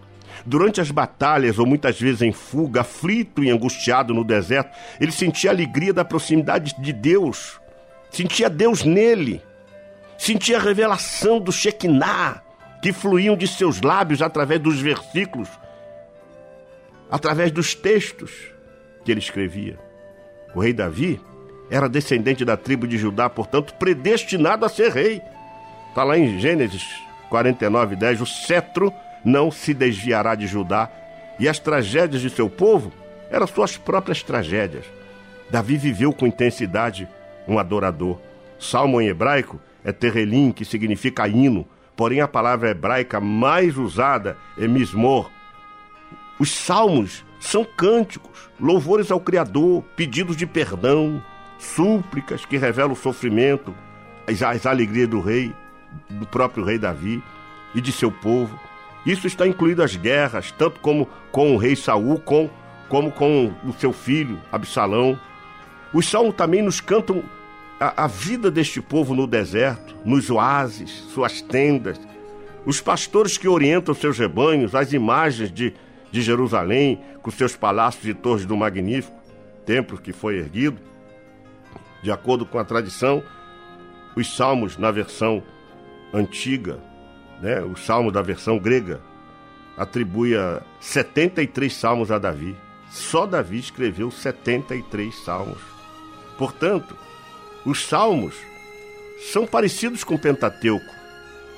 Durante 0.45 0.81
as 0.81 0.91
batalhas, 0.91 1.59
ou 1.59 1.67
muitas 1.67 2.01
vezes 2.01 2.23
em 2.23 2.33
fuga, 2.33 2.81
aflito 2.81 3.45
e 3.45 3.51
angustiado 3.51 4.13
no 4.13 4.25
deserto, 4.25 4.77
ele 5.01 5.13
sentia 5.13 5.51
a 5.51 5.53
alegria 5.53 5.93
da 5.93 6.05
proximidade 6.05 6.75
de 6.79 6.93
Deus, 6.93 7.61
sentia 8.11 8.51
Deus 8.51 8.83
nele, 8.83 9.43
sentia 10.19 10.59
a 10.59 10.61
revelação 10.61 11.39
do 11.39 11.53
Shekinah 11.53 12.43
que 12.83 12.93
fluíam 12.93 13.37
de 13.37 13.47
seus 13.47 13.81
lábios 13.81 14.21
através 14.21 14.61
dos 14.61 14.81
versículos, 14.81 15.49
através 17.09 17.53
dos 17.53 17.75
textos 17.75 18.33
que 19.05 19.13
ele 19.13 19.21
escrevia. 19.21 19.79
O 20.55 20.61
rei 20.61 20.73
Davi 20.73 21.21
era 21.71 21.89
descendente 21.89 22.45
da 22.45 22.57
tribo 22.57 22.87
de 22.89 22.99
Judá, 22.99 23.31
portanto, 23.31 23.75
predestinado 23.75 24.67
a 24.67 24.69
ser 24.69 24.91
rei. 24.91 25.23
Está 25.93 26.05
lá 26.05 26.17
em 26.17 26.39
Gênesis 26.39 27.03
49, 27.29 27.97
10, 27.97 28.23
o 28.23 28.27
cetro 28.27 28.91
não 29.23 29.51
se 29.51 29.75
desviará 29.75 30.35
de 30.35 30.47
Judá, 30.47 30.91
e 31.39 31.47
as 31.47 31.59
tragédias 31.59 32.23
de 32.23 32.31
seu 32.31 32.49
povo 32.49 32.91
eram 33.31 33.47
suas 33.47 33.77
próprias 33.77 34.23
tragédias. 34.23 34.87
Davi 35.51 35.77
viveu 35.77 36.11
com 36.11 36.27
intensidade 36.27 37.07
um 37.47 37.59
adorador. 37.59 38.19
Salmo 38.59 39.03
em 39.03 39.09
hebraico 39.09 39.61
é 39.85 39.93
terrelim, 39.93 40.51
que 40.51 40.65
significa 40.65 41.29
hino, 41.29 41.69
porém 41.95 42.23
a 42.23 42.29
palavra 42.29 42.71
hebraica 42.71 43.21
mais 43.21 43.77
usada 43.77 44.39
é 44.57 44.67
mismor. 44.67 45.31
Os 46.39 46.51
salmos 46.51 47.23
são 47.39 47.67
cânticos, 47.67 48.49
louvores 48.59 49.11
ao 49.11 49.21
Criador, 49.21 49.83
pedidos 49.95 50.39
de 50.39 50.47
perdão, 50.47 51.23
súplicas 51.59 52.47
que 52.47 52.57
revelam 52.57 52.93
o 52.93 52.97
sofrimento, 52.97 53.75
as, 54.27 54.43
as 54.43 54.65
alegrias 54.65 55.07
do 55.07 55.21
rei, 55.21 55.55
do 56.09 56.27
próprio 56.27 56.65
rei 56.65 56.79
Davi 56.79 57.23
e 57.75 57.81
de 57.81 57.93
seu 57.93 58.11
povo. 58.11 58.59
Isso 59.05 59.27
está 59.27 59.47
incluído 59.47 59.83
as 59.83 59.97
guerras, 59.97 60.53
tanto 60.53 60.81
como 60.81 61.09
com 61.31 61.55
o 61.55 61.59
rei 61.59 61.75
Saul, 61.75 62.19
com, 62.21 62.49
como 62.89 63.11
com 63.11 63.53
o 63.65 63.73
seu 63.73 63.93
filho 63.93 64.41
Absalão. 64.51 65.19
Os 65.93 66.09
salmos 66.09 66.35
também 66.35 66.63
nos 66.63 66.81
cantam 66.81 67.23
a, 67.81 68.05
a 68.05 68.07
vida 68.07 68.51
deste 68.51 68.81
povo 68.81 69.15
no 69.15 69.27
deserto, 69.27 69.97
nos 70.05 70.31
oásis, 70.31 70.91
suas 71.13 71.43
tendas, 71.43 72.01
os 72.65 72.81
pastores 72.81 73.37
que 73.37 73.49
orientam 73.49 73.95
seus 73.95 74.19
rebanhos, 74.19 74.75
as 74.75 74.93
imagens 74.93 75.51
de, 75.51 75.75
de 76.11 76.23
Jerusalém, 76.23 77.01
com 77.21 77.31
seus 77.31 77.57
palácios 77.57 78.07
e 78.07 78.15
torres 78.15 78.47
do 78.47 78.57
magnífico 78.57 79.23
templo 79.65 79.99
que 79.99 80.13
foi 80.13 80.39
erguido. 80.39 80.79
De 82.03 82.11
acordo 82.11 82.45
com 82.45 82.59
a 82.59 82.65
tradição, 82.65 83.23
os 84.17 84.37
salmos 84.37 84.77
na 84.77 84.91
versão 84.91 85.43
antiga 86.13 86.79
né, 87.43 87.61
o 87.61 87.77
salmo 87.77 88.13
da 88.13 88.23
versão 88.23 88.57
grega, 88.57 89.01
atribui 89.77 90.37
a 90.37 90.63
73 90.81 91.75
salmos 91.75 92.13
a 92.13 92.19
Davi. 92.19 92.57
Só 92.89 93.27
Davi 93.27 93.59
escreveu 93.59 94.11
73 94.11 95.15
salmos. 95.25 95.59
Portanto, 96.39 96.97
os 97.67 97.85
salmos 97.85 98.37
são 99.33 99.47
parecidos 99.47 100.05
com 100.05 100.15
o 100.15 100.19
Pentateuco, 100.19 100.95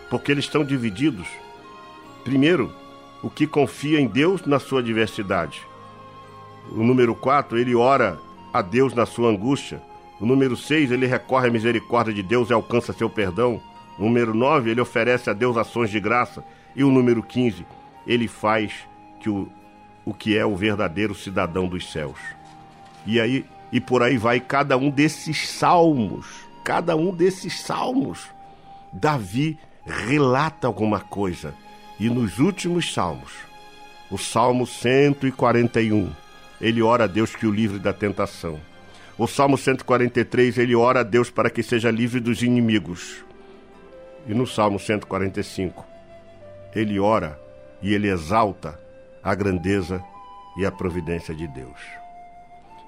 porque 0.09 0.32
eles 0.32 0.46
estão 0.46 0.64
divididos. 0.64 1.26
Primeiro, 2.24 2.72
o 3.22 3.28
que 3.28 3.46
confia 3.46 4.00
em 4.00 4.07
Deus 4.07 4.46
na 4.46 4.59
sua 4.59 4.82
diversidade. 4.82 5.62
O 6.70 6.82
número 6.82 7.14
4, 7.14 7.59
ele 7.59 7.74
ora 7.74 8.18
a 8.52 8.62
Deus 8.62 8.94
na 8.94 9.05
sua 9.05 9.30
angústia. 9.30 9.82
O 10.20 10.24
número 10.24 10.57
6, 10.57 10.92
ele 10.92 11.07
recorre 11.07 11.48
à 11.48 11.50
misericórdia 11.50 12.14
de 12.14 12.22
Deus 12.22 12.48
e 12.48 12.52
alcança 12.52 12.92
seu 12.92 13.11
perdão. 13.11 13.61
Número 13.99 14.34
9, 14.34 14.70
ele 14.70 14.80
oferece 14.80 15.30
a 15.30 15.32
Deus 15.32 15.57
ações 15.57 15.90
de 15.90 16.01
graça. 16.01 16.45
E 16.74 16.82
o 16.82 16.90
número 16.90 17.22
15, 17.22 17.64
ele 18.07 18.26
faz 18.26 18.72
que 19.20 19.30
o, 19.30 19.49
o 20.05 20.12
que 20.12 20.36
é 20.36 20.45
o 20.45 20.57
verdadeiro 20.57 21.14
cidadão 21.14 21.68
dos 21.68 21.90
céus. 21.90 22.18
E 23.07 23.20
aí 23.20 23.45
e 23.74 23.80
por 23.80 24.05
aí 24.05 24.16
vai 24.16 24.38
cada 24.38 24.76
um 24.76 24.88
desses 24.88 25.49
salmos, 25.49 26.26
cada 26.62 26.95
um 26.95 27.12
desses 27.12 27.61
salmos. 27.61 28.28
Davi 28.92 29.59
relata 29.84 30.68
alguma 30.68 31.01
coisa. 31.01 31.53
E 31.99 32.09
nos 32.09 32.38
últimos 32.38 32.95
salmos, 32.95 33.32
o 34.09 34.16
Salmo 34.16 34.64
141, 34.64 36.09
ele 36.61 36.82
ora 36.82 37.03
a 37.03 37.07
Deus 37.09 37.34
que 37.34 37.49
o 37.49 37.51
livre 37.51 37.80
da 37.80 37.92
tentação. 37.92 38.61
O 39.18 39.26
Salmo 39.26 39.59
143, 39.59 40.59
ele 40.59 40.76
ora 40.76 41.01
a 41.01 41.05
Deus 41.05 41.28
para 41.28 41.51
que 41.51 41.61
seja 41.61 41.90
livre 41.90 42.20
dos 42.20 42.42
inimigos. 42.45 43.24
E 44.27 44.35
no 44.35 44.47
Salmo 44.47 44.79
145, 44.79 45.85
ele 46.75 46.99
ora 46.99 47.39
e 47.83 47.93
ele 47.93 48.09
exalta 48.09 48.79
a 49.22 49.35
grandeza 49.35 50.03
e 50.57 50.64
a 50.64 50.72
providência 50.72 51.35
de 51.35 51.47
Deus. 51.49 51.79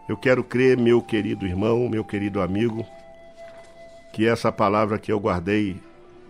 Eu 0.08 0.16
quero 0.16 0.44
crer, 0.44 0.78
meu 0.78 1.02
querido 1.02 1.46
irmão, 1.46 1.88
meu 1.88 2.04
querido 2.04 2.40
amigo, 2.40 2.86
que 4.12 4.26
essa 4.26 4.52
palavra 4.52 4.98
que 4.98 5.12
eu 5.12 5.18
guardei 5.18 5.80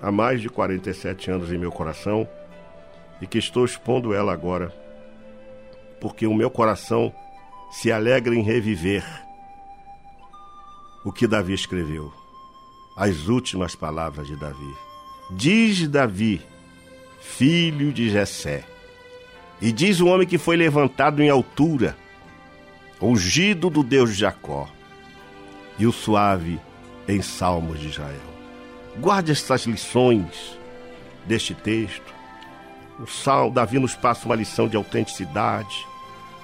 há 0.01 0.11
mais 0.11 0.41
de 0.41 0.49
47 0.49 1.31
anos 1.31 1.53
em 1.53 1.59
meu 1.59 1.71
coração 1.71 2.27
e 3.21 3.27
que 3.27 3.39
estou 3.39 3.65
expondo 3.65 4.15
ela 4.15 4.33
agora, 4.33 4.75
porque 6.01 6.27
o 6.27 6.35
meu 6.35 6.51
coração 6.51 7.13
se 7.71 7.93
alegra 7.93 8.35
em 8.35 8.43
reviver 8.43 9.05
o 11.05 11.13
que 11.13 11.27
Davi 11.27 11.53
escreveu, 11.53 12.13
as 12.97 13.29
últimas 13.29 13.77
palavras 13.77 14.27
de 14.27 14.37
Davi. 14.37 14.75
Diz 15.31 15.89
Davi, 15.89 16.41
filho 17.21 17.93
de 17.93 18.09
Jessé, 18.09 18.65
e 19.61 19.73
diz 19.73 20.01
o 20.01 20.07
homem 20.07 20.27
que 20.27 20.39
foi 20.39 20.57
levantado 20.57 21.21
em 21.21 21.29
altura, 21.29 21.97
ungido 23.03 23.69
do 23.69 23.83
Deus 23.83 24.11
de 24.11 24.21
Jacó, 24.21 24.69
e 25.79 25.85
o 25.85 25.91
suave 25.91 26.61
em 27.09 27.21
salmos 27.21 27.81
de 27.81 27.89
Israel. 27.89 28.37
Guarde 28.99 29.33
estas 29.33 29.67
lições 29.67 30.57
deste 31.27 31.55
texto. 31.55 32.15
O 33.01 33.07
Salmo, 33.07 33.53
Davi 33.53 33.81
nos 33.81 33.97
passa 33.97 34.27
uma 34.27 34.37
lição 34.37 34.69
de 34.69 34.77
autenticidade. 34.77 35.87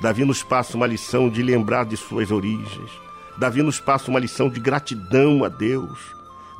Davi 0.00 0.24
nos 0.24 0.42
passa 0.42 0.76
uma 0.76 0.88
lição 0.88 1.30
de 1.30 1.40
lembrar 1.40 1.84
de 1.84 1.96
suas 1.96 2.32
origens. 2.32 2.90
Davi 3.38 3.62
nos 3.62 3.78
passa 3.80 4.10
uma 4.10 4.18
lição 4.18 4.50
de 4.50 4.60
gratidão 4.60 5.44
a 5.44 5.48
Deus. 5.48 5.98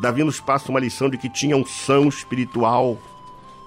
Davi 0.02 0.24
nos 0.24 0.40
passa 0.40 0.68
uma 0.68 0.80
lição 0.80 1.08
de 1.08 1.16
que 1.16 1.28
tinha 1.28 1.56
unção 1.56 2.08
espiritual. 2.08 2.98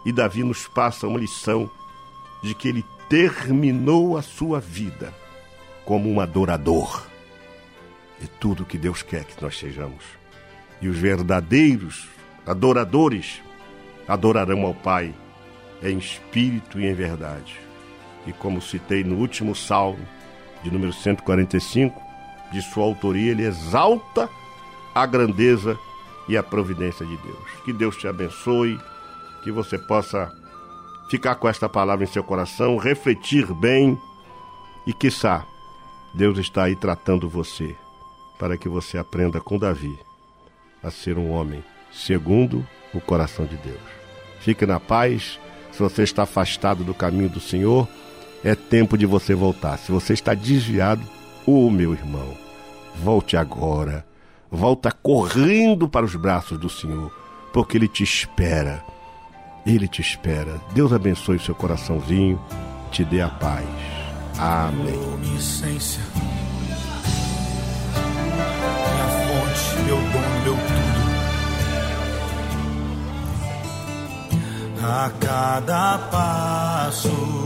E 0.06 0.12
Davi 0.12 0.44
nos 0.44 0.68
passa 0.68 1.08
uma 1.08 1.18
lição 1.18 1.72
de 2.44 2.54
que 2.54 2.68
ele 2.68 2.84
terminou 3.08 4.18
a 4.18 4.22
sua 4.22 4.60
vida 4.60 5.14
como 5.86 6.12
um 6.12 6.20
adorador. 6.20 7.06
E 8.22 8.28
tudo 8.28 8.66
que 8.66 8.78
Deus 8.78 9.02
quer 9.02 9.24
que 9.24 9.42
nós 9.42 9.58
sejamos. 9.58 10.04
E 10.82 10.90
os 10.90 10.98
verdadeiros 10.98 12.10
adoradores 12.46 13.42
adorarão 14.06 14.66
ao 14.66 14.74
Pai 14.74 15.16
em 15.82 15.98
espírito 15.98 16.82
e 16.82 16.86
em 16.86 16.94
verdade. 16.94 17.58
E 18.28 18.34
como 18.34 18.62
citei 18.62 19.06
no 19.06 19.16
último 19.20 19.56
salmo, 19.56 20.06
de 20.62 20.70
número 20.70 20.92
145, 20.92 21.98
de 22.52 22.62
sua 22.62 22.84
autoria, 22.84 23.32
ele 23.32 23.46
exalta 23.46 24.30
a 24.94 25.06
grandeza 25.06 25.80
e 26.28 26.38
a 26.38 26.44
providência 26.44 27.06
de 27.06 27.18
Deus. 27.18 27.50
Que 27.64 27.74
Deus 27.74 27.96
te 27.96 28.08
abençoe, 28.08 28.80
que 29.44 29.52
você 29.52 29.78
possa 29.78 30.32
ficar 31.10 31.36
com 31.36 31.48
esta 31.48 31.70
palavra 31.70 32.04
em 32.04 32.08
seu 32.08 32.24
coração, 32.24 32.78
refletir 32.78 33.54
bem 33.54 34.00
e, 34.88 34.94
quiçá, 34.94 35.46
Deus 36.14 36.38
está 36.38 36.64
aí 36.64 36.76
tratando 36.76 37.30
você 37.30 37.76
para 38.40 38.58
que 38.58 38.70
você 38.70 38.98
aprenda 38.98 39.40
com 39.40 39.58
Davi 39.58 39.98
a 40.82 40.92
ser 40.92 41.18
um 41.18 41.32
homem 41.32 41.64
segundo 41.92 42.66
o 42.94 43.02
coração 43.02 43.46
de 43.46 43.58
Deus. 43.58 43.82
Fique 44.40 44.66
na 44.66 44.80
paz. 44.80 45.40
Se 45.72 45.80
você 45.80 46.04
está 46.04 46.24
afastado 46.24 46.84
do 46.84 46.94
caminho 46.94 47.30
do 47.30 47.40
Senhor, 47.40 47.88
é 48.44 48.56
tempo 48.56 48.98
de 48.98 49.06
você 49.06 49.34
voltar. 49.34 49.78
Se 49.78 49.92
você 49.92 50.14
está 50.14 50.34
desviado, 50.34 51.02
ô 51.46 51.68
oh, 51.68 51.70
meu 51.70 51.94
irmão, 51.94 52.38
volte 52.96 53.36
agora. 53.36 54.06
Volta 54.56 54.90
correndo 54.90 55.88
para 55.90 56.06
os 56.06 56.16
braços 56.16 56.58
do 56.58 56.70
Senhor, 56.70 57.12
porque 57.52 57.78
Ele 57.78 57.90
te 57.90 58.04
espera. 58.04 58.84
Ele 59.66 59.86
te 59.88 60.02
espera. 60.02 60.62
Deus 60.74 60.94
abençoe 60.94 61.38
seu 61.40 61.54
coraçãozinho, 61.54 62.40
te 62.90 63.04
dê 63.04 63.22
a 63.22 63.28
paz. 63.28 63.66
Amém. 64.38 65.36
Essência, 65.36 66.02
minha 68.94 69.08
fonte, 69.26 69.76
meu 69.86 69.98
dom, 69.98 70.30
meu 70.44 70.56
tudo. 70.56 70.96
A 74.88 75.12
cada 75.20 75.98
passo 75.98 77.45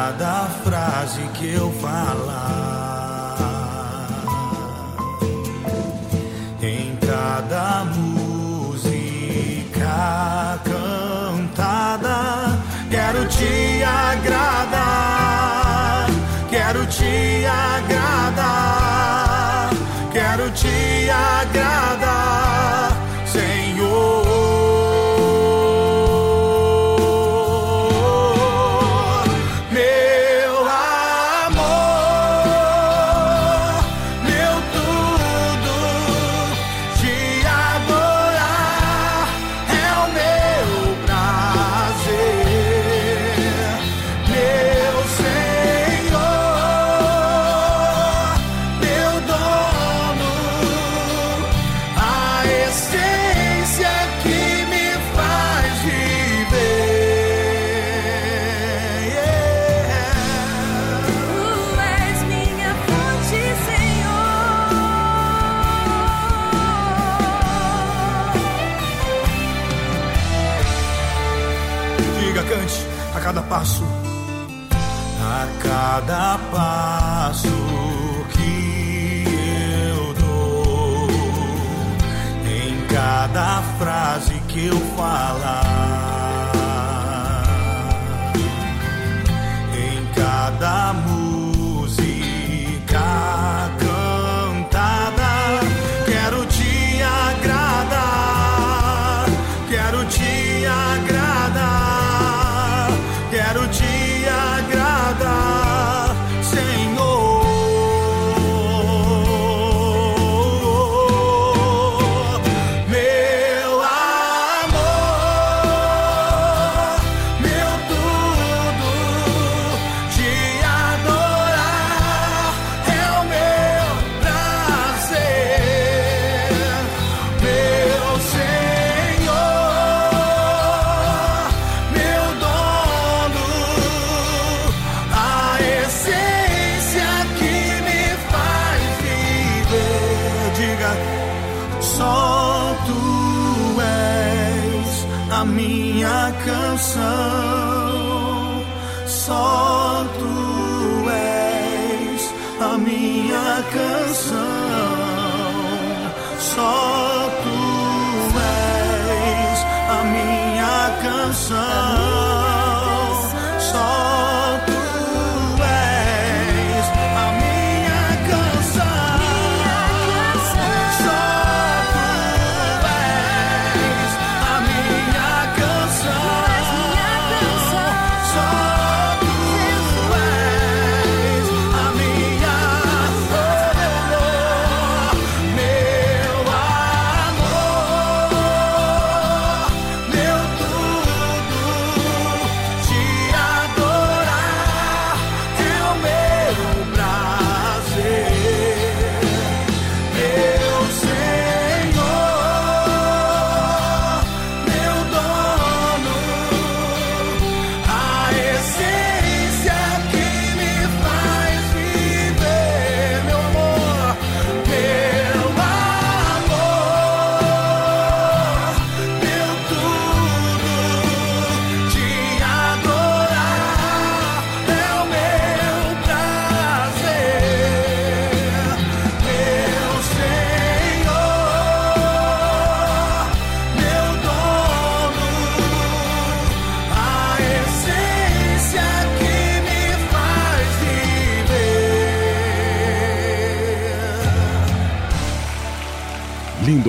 cada 0.00 0.48
frase 0.64 1.20
que 1.34 1.52
eu 1.52 1.70
falar, 1.72 3.36
em 6.62 6.96
cada 6.96 7.84
música 7.84 8.88
cantada, 10.64 12.18
quero 12.90 13.26
te 13.28 13.82
agradar, 13.82 15.26
quero 16.48 16.86
te 16.86 17.44
agradar, 17.44 18.79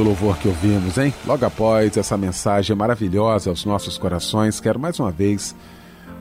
Lindo 0.02 0.10
louvor 0.10 0.36
que 0.40 0.48
ouvimos, 0.48 0.98
hein? 0.98 1.14
Logo 1.28 1.46
após 1.46 1.96
essa 1.96 2.18
mensagem 2.18 2.76
maravilhosa 2.76 3.52
aos 3.52 3.66
nossos 3.66 4.00
corações, 4.00 4.60
quero 4.60 4.80
mais 4.80 5.00
uma 5.00 5.12
vez, 5.12 5.56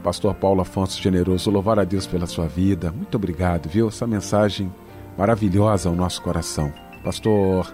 Pastor 0.02 0.34
Paulo 0.34 0.60
Afonso 0.60 1.00
Generoso, 1.00 1.50
louvar 1.50 1.78
a 1.78 1.84
Deus 1.84 2.06
pela 2.06 2.26
sua 2.26 2.46
vida. 2.46 2.92
Muito 2.92 3.14
obrigado, 3.14 3.70
viu? 3.70 3.88
Essa 3.88 4.06
mensagem 4.06 4.70
maravilhosa 5.16 5.88
ao 5.88 5.94
nosso 5.94 6.20
coração. 6.20 6.70
Pastor 7.02 7.72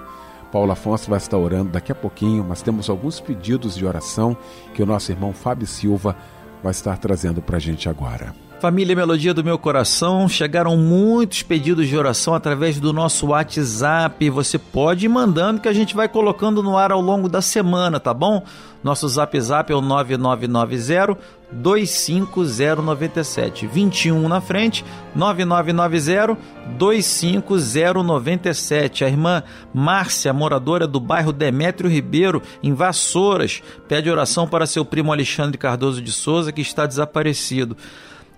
Paulo 0.52 0.70
Afonso 0.70 1.10
vai 1.10 1.18
estar 1.18 1.38
orando 1.38 1.70
daqui 1.70 1.90
a 1.90 1.94
pouquinho, 1.94 2.46
mas 2.48 2.62
temos 2.62 2.88
alguns 2.88 3.18
pedidos 3.18 3.74
de 3.74 3.84
oração 3.84 4.36
que 4.74 4.82
o 4.84 4.86
nosso 4.86 5.10
irmão 5.10 5.32
Fábio 5.32 5.66
Silva 5.66 6.16
vai 6.62 6.70
estar 6.70 6.96
trazendo 6.98 7.42
para 7.42 7.56
a 7.56 7.60
gente 7.60 7.88
agora. 7.88 8.32
Família 8.58 8.96
Melodia 8.96 9.34
do 9.34 9.44
Meu 9.44 9.58
Coração, 9.58 10.26
chegaram 10.26 10.78
muitos 10.78 11.42
pedidos 11.42 11.88
de 11.88 11.96
oração 11.96 12.34
através 12.34 12.80
do 12.80 12.90
nosso 12.90 13.26
WhatsApp. 13.26 14.30
Você 14.30 14.58
pode 14.58 15.04
ir 15.04 15.10
mandando 15.10 15.60
que 15.60 15.68
a 15.68 15.74
gente 15.74 15.94
vai 15.94 16.08
colocando 16.08 16.62
no 16.62 16.78
ar 16.78 16.90
ao 16.90 17.02
longo 17.02 17.28
da 17.28 17.42
semana, 17.42 18.00
tá 18.00 18.14
bom? 18.14 18.42
Nosso 18.82 19.06
Zap 19.08 19.38
Zap 19.38 19.70
é 19.70 19.76
o 19.76 19.82
9990 19.82 21.18
25097. 21.52 23.66
21 23.66 24.26
na 24.26 24.40
frente, 24.40 24.82
9990 25.14 26.38
25097. 26.78 29.04
A 29.04 29.08
irmã 29.08 29.42
Márcia, 29.74 30.32
moradora 30.32 30.86
do 30.86 30.98
bairro 30.98 31.32
Demétrio 31.32 31.90
Ribeiro, 31.90 32.40
em 32.62 32.72
Vassouras, 32.72 33.62
pede 33.86 34.08
oração 34.10 34.48
para 34.48 34.64
seu 34.66 34.82
primo 34.84 35.12
Alexandre 35.12 35.58
Cardoso 35.58 36.00
de 36.00 36.10
Souza, 36.10 36.52
que 36.52 36.62
está 36.62 36.86
desaparecido. 36.86 37.76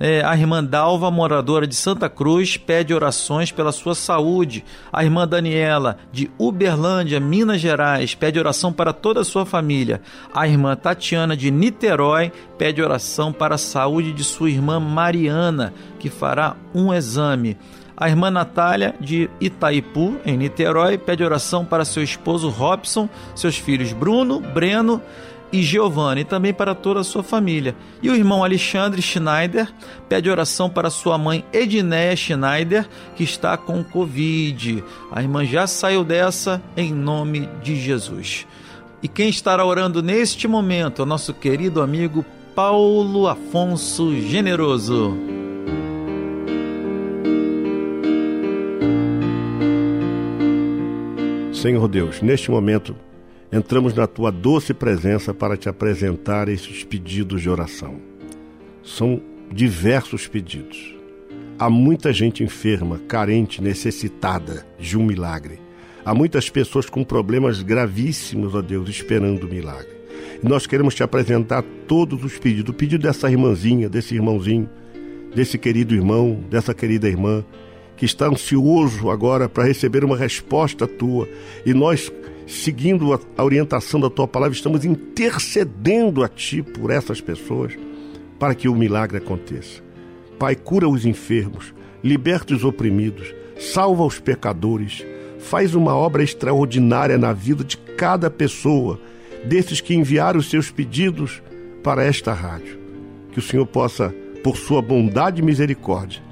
É, 0.00 0.22
a 0.24 0.36
irmã 0.36 0.62
Dalva, 0.62 1.10
moradora 1.10 1.66
de 1.66 1.74
Santa 1.74 2.08
Cruz, 2.08 2.56
pede 2.56 2.94
orações 2.94 3.50
pela 3.50 3.72
sua 3.72 3.94
saúde. 3.94 4.64
A 4.92 5.02
irmã 5.02 5.26
Daniela, 5.26 5.98
de 6.12 6.30
Uberlândia, 6.38 7.18
Minas 7.18 7.60
Gerais, 7.60 8.14
pede 8.14 8.38
oração 8.38 8.72
para 8.72 8.92
toda 8.92 9.20
a 9.20 9.24
sua 9.24 9.44
família. 9.44 10.00
A 10.32 10.46
irmã 10.46 10.76
Tatiana, 10.76 11.36
de 11.36 11.50
Niterói, 11.50 12.30
pede 12.56 12.80
oração 12.80 13.32
para 13.32 13.56
a 13.56 13.58
saúde 13.58 14.12
de 14.12 14.22
sua 14.22 14.50
irmã 14.50 14.78
Mariana, 14.78 15.74
que 15.98 16.08
fará 16.08 16.54
um 16.72 16.94
exame. 16.94 17.56
A 17.96 18.08
irmã 18.08 18.30
Natália, 18.30 18.94
de 19.00 19.28
Itaipu, 19.40 20.16
em 20.24 20.36
Niterói, 20.36 20.96
pede 20.96 21.24
oração 21.24 21.64
para 21.64 21.84
seu 21.84 22.00
esposo 22.00 22.48
Robson, 22.48 23.08
seus 23.34 23.58
filhos 23.58 23.92
Bruno, 23.92 24.38
Breno 24.38 25.02
e 25.52 25.62
Giovanni, 25.62 26.22
e 26.22 26.24
também 26.24 26.52
para 26.52 26.74
toda 26.74 27.00
a 27.00 27.04
sua 27.04 27.22
família. 27.22 27.74
E 28.02 28.10
o 28.10 28.14
irmão 28.14 28.44
Alexandre 28.44 29.00
Schneider 29.00 29.72
pede 30.08 30.30
oração 30.30 30.68
para 30.68 30.90
sua 30.90 31.16
mãe 31.16 31.44
Edneia 31.52 32.14
Schneider, 32.14 32.88
que 33.16 33.24
está 33.24 33.56
com 33.56 33.82
Covid. 33.82 34.84
A 35.10 35.22
irmã 35.22 35.44
já 35.44 35.66
saiu 35.66 36.04
dessa 36.04 36.62
em 36.76 36.92
nome 36.92 37.48
de 37.62 37.76
Jesus. 37.76 38.46
E 39.02 39.08
quem 39.08 39.28
estará 39.28 39.64
orando 39.64 40.02
neste 40.02 40.48
momento 40.48 41.00
é 41.00 41.04
o 41.04 41.06
nosso 41.06 41.32
querido 41.32 41.80
amigo 41.80 42.24
Paulo 42.54 43.28
Afonso 43.28 44.14
Generoso. 44.20 45.16
Senhor 51.52 51.88
Deus, 51.88 52.22
neste 52.22 52.50
momento 52.50 52.94
entramos 53.50 53.94
na 53.94 54.06
tua 54.06 54.30
doce 54.30 54.74
presença 54.74 55.32
para 55.32 55.56
te 55.56 55.68
apresentar 55.68 56.48
esses 56.48 56.84
pedidos 56.84 57.42
de 57.42 57.48
oração. 57.48 57.96
São 58.82 59.20
diversos 59.50 60.26
pedidos. 60.26 60.94
Há 61.58 61.68
muita 61.68 62.12
gente 62.12 62.44
enferma, 62.44 63.00
carente, 63.08 63.62
necessitada 63.62 64.66
de 64.78 64.96
um 64.96 65.04
milagre. 65.04 65.58
Há 66.04 66.14
muitas 66.14 66.48
pessoas 66.48 66.88
com 66.88 67.02
problemas 67.02 67.62
gravíssimos, 67.62 68.54
ó 68.54 68.62
Deus, 68.62 68.88
esperando 68.88 69.44
o 69.44 69.48
milagre. 69.48 69.98
E 70.42 70.48
nós 70.48 70.66
queremos 70.66 70.94
te 70.94 71.02
apresentar 71.02 71.64
todos 71.86 72.22
os 72.24 72.38
pedidos. 72.38 72.70
O 72.70 72.74
pedido 72.74 73.02
dessa 73.02 73.30
irmãzinha, 73.30 73.88
desse 73.88 74.14
irmãozinho, 74.14 74.68
desse 75.34 75.58
querido 75.58 75.94
irmão, 75.94 76.40
dessa 76.48 76.72
querida 76.72 77.08
irmã, 77.08 77.44
que 77.96 78.04
está 78.04 78.26
ansioso 78.28 79.10
agora 79.10 79.48
para 79.48 79.64
receber 79.64 80.04
uma 80.04 80.16
resposta 80.16 80.86
tua. 80.86 81.28
E 81.66 81.74
nós, 81.74 82.12
seguindo 82.48 83.12
a, 83.12 83.20
a 83.36 83.44
orientação 83.44 84.00
da 84.00 84.08
tua 84.08 84.26
palavra, 84.26 84.56
estamos 84.56 84.84
intercedendo 84.84 86.24
a 86.24 86.28
ti 86.28 86.62
por 86.62 86.90
essas 86.90 87.20
pessoas 87.20 87.74
para 88.38 88.54
que 88.54 88.68
o 88.68 88.74
milagre 88.74 89.18
aconteça. 89.18 89.82
Pai, 90.38 90.56
cura 90.56 90.88
os 90.88 91.04
enfermos, 91.04 91.74
liberta 92.02 92.54
os 92.54 92.64
oprimidos, 92.64 93.34
salva 93.58 94.04
os 94.04 94.18
pecadores, 94.18 95.04
faz 95.38 95.74
uma 95.74 95.94
obra 95.94 96.22
extraordinária 96.22 97.18
na 97.18 97.32
vida 97.32 97.62
de 97.62 97.76
cada 97.76 98.30
pessoa, 98.30 98.98
desses 99.44 99.80
que 99.80 99.94
enviaram 99.94 100.40
os 100.40 100.48
seus 100.48 100.70
pedidos 100.70 101.42
para 101.82 102.04
esta 102.04 102.32
rádio. 102.32 102.78
Que 103.32 103.40
o 103.40 103.42
Senhor 103.42 103.66
possa, 103.66 104.14
por 104.42 104.56
sua 104.56 104.80
bondade 104.80 105.42
e 105.42 105.44
misericórdia, 105.44 106.22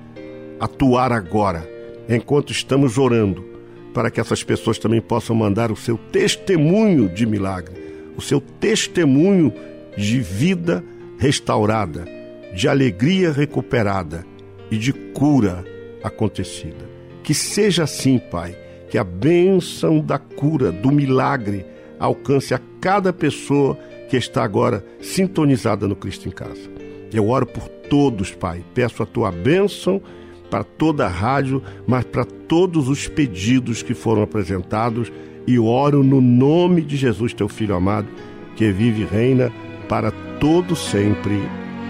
atuar 0.59 1.13
agora, 1.13 1.69
enquanto 2.09 2.53
estamos 2.53 2.97
orando, 2.97 3.56
para 3.97 4.11
que 4.11 4.21
essas 4.21 4.45
pessoas 4.45 4.79
também 4.79 5.01
possam 5.01 5.35
mandar 5.35 5.73
o 5.73 5.77
seu 5.77 5.97
testemunho 5.97 7.09
de 7.09 7.25
milagre, 7.25 7.83
o 8.15 8.21
seu 8.21 8.43
testemunho 8.43 9.51
de 9.97 10.21
vida 10.21 10.85
restaurada, 11.17 12.07
de 12.55 12.69
alegria 12.69 13.33
recuperada 13.33 14.23
e 14.71 14.77
de 14.77 14.93
cura 14.93 15.65
acontecida. 16.05 16.87
Que 17.23 17.33
seja 17.33 17.85
assim, 17.85 18.19
Pai, 18.19 18.55
que 18.91 18.99
a 18.99 19.05
bênção 19.05 20.01
da 20.01 20.19
cura, 20.19 20.71
do 20.71 20.93
milagre, 20.93 21.65
alcance 21.99 22.53
a 22.53 22.61
cada 22.79 23.15
pessoa 23.15 23.79
que 24.11 24.19
está 24.19 24.45
agora 24.45 24.85
sintonizada 25.01 25.89
no 25.89 25.97
Cristo 25.97 26.29
em 26.29 26.33
Casa. 26.33 26.69
Eu 27.11 27.31
oro 27.31 27.47
por 27.47 27.67
todos, 27.67 28.31
Pai. 28.31 28.63
Peço 28.75 29.03
a 29.03 29.07
tua 29.07 29.33
bênção 29.33 30.03
para 30.51 30.65
toda 30.65 31.07
a 31.07 31.09
rádio, 31.09 31.63
mas 31.87 32.05
para 32.05 32.25
todos 32.25 32.89
os 32.89 33.09
pedidos 33.09 33.83
que 33.83 33.95
foram 33.95 34.23
apresentados 34.23 35.13
e 35.47 35.59
oro 35.59 36.03
no 36.03 36.21
nome 36.21 36.83
de 36.83 36.97
Jesus, 36.97 37.33
teu 37.33 37.49
filho 37.49 37.75
amado, 37.75 38.09
que 38.57 38.71
vive 38.73 39.03
e 39.03 39.05
reina 39.05 39.53
para 39.89 40.11
todo 40.41 40.75
sempre. 40.75 41.41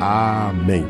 Amém. 0.00 0.84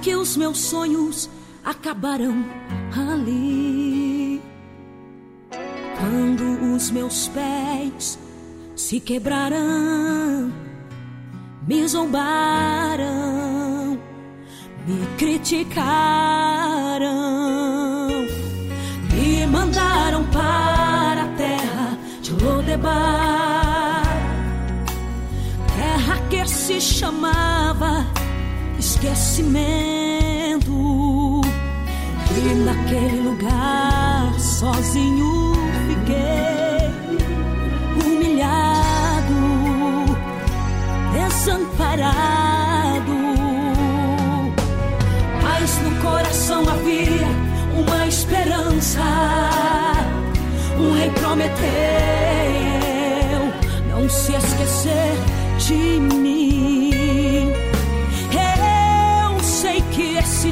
Que 0.00 0.14
os 0.14 0.36
meus 0.36 0.58
sonhos 0.58 1.28
acabarão 1.64 2.44
ali. 2.96 4.40
Quando 5.98 6.74
os 6.74 6.90
meus 6.90 7.28
pés 7.28 8.18
se 8.74 8.98
quebrarão, 8.98 10.50
me 11.66 11.86
zombaram, 11.86 13.08
me 14.86 15.06
criticaram, 15.18 15.76
me 19.12 19.46
mandaram 19.46 20.24
para 20.30 21.24
a 21.24 21.28
terra 21.36 21.98
de 22.22 22.32
Lodebar, 22.42 24.02
terra 25.76 26.16
que 26.30 26.48
se 26.48 26.80
chamava 26.80 28.19
esquecimento. 29.00 30.72
E 32.36 32.54
naquele 32.64 33.22
lugar 33.22 34.38
sozinho 34.38 35.54
fiquei, 35.88 36.90
humilhado, 38.04 39.40
desamparado. 41.12 42.10
Mas 45.42 45.78
no 45.82 45.90
coração 46.02 46.68
havia 46.68 47.26
uma 47.74 48.06
esperança. 48.06 49.00
O 50.78 50.92
rei 50.94 51.10
prometeu 51.10 51.60
não 53.88 54.08
se 54.08 54.32
esquecer 54.34 55.14
de 55.58 56.00
mim. 56.00 56.49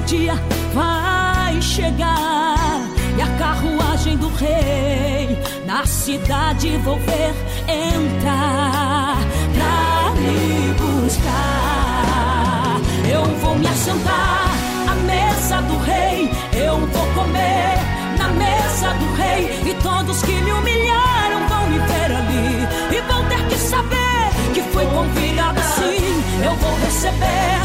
Dia 0.08 0.34
vai 0.72 1.60
chegar 1.60 2.80
e 3.18 3.20
a 3.20 3.26
carruagem 3.36 4.16
do 4.16 4.28
rei 4.28 5.36
na 5.66 5.84
cidade 5.84 6.78
vou 6.78 6.98
ver 7.00 7.34
entrar 7.68 9.18
pra 9.52 10.10
me 10.12 10.72
buscar. 10.80 12.80
Eu 13.12 13.22
vou 13.42 13.54
me 13.56 13.66
assentar 13.66 14.50
à 14.88 14.94
mesa 14.94 15.60
do 15.60 15.76
rei, 15.76 16.30
eu 16.54 16.78
vou 16.78 17.06
comer 17.12 17.76
na 18.16 18.28
mesa 18.28 18.94
do 18.94 19.12
rei 19.14 19.60
e 19.70 19.74
todos 19.82 20.22
que 20.22 20.32
me 20.32 20.52
humilharam 20.52 21.46
vão 21.50 21.66
me 21.66 21.80
ver 21.80 22.12
ali 22.16 22.66
e 22.96 23.00
vão 23.12 23.28
ter 23.28 23.46
que 23.46 23.58
saber 23.58 24.30
que 24.54 24.62
fui 24.72 24.86
convidado 24.86 25.60
assim. 25.60 26.22
Eu 26.42 26.56
vou 26.56 26.74
receber 26.78 27.57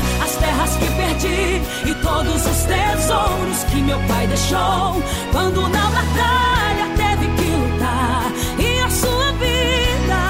terras 0.44 0.76
que 0.76 0.86
perdi 1.00 1.62
e 1.90 1.96
todos 2.02 2.46
os 2.46 2.64
tesouros 2.64 3.64
que 3.72 3.82
meu 3.82 4.00
pai 4.10 4.28
deixou 4.28 5.02
quando 5.32 5.62
na 5.70 5.86
batalha 5.98 6.86
teve 6.98 7.28
que 7.38 7.50
lutar 7.62 8.32
e 8.60 8.80
a 8.82 8.90
sua 8.90 9.32
vida 9.34 10.24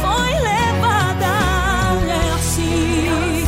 foi 0.00 0.32
levada. 0.50 1.32
É 2.08 2.34
assim 2.34 3.44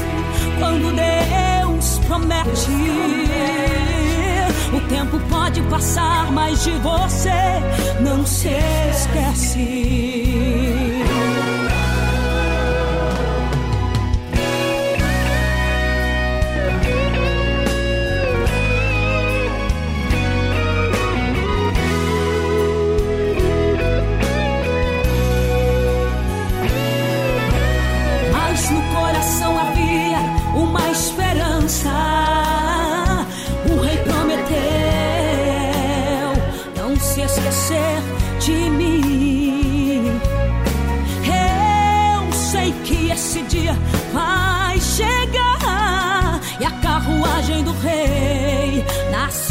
quando 0.58 0.86
Deus 0.94 1.98
promete. 2.06 2.74
O 4.76 4.80
tempo 4.88 5.18
pode 5.30 5.62
passar, 5.62 6.30
mas 6.32 6.62
de 6.64 6.72
você 6.72 7.40
não 8.00 8.26
se 8.26 8.50
esquece. 8.90 10.63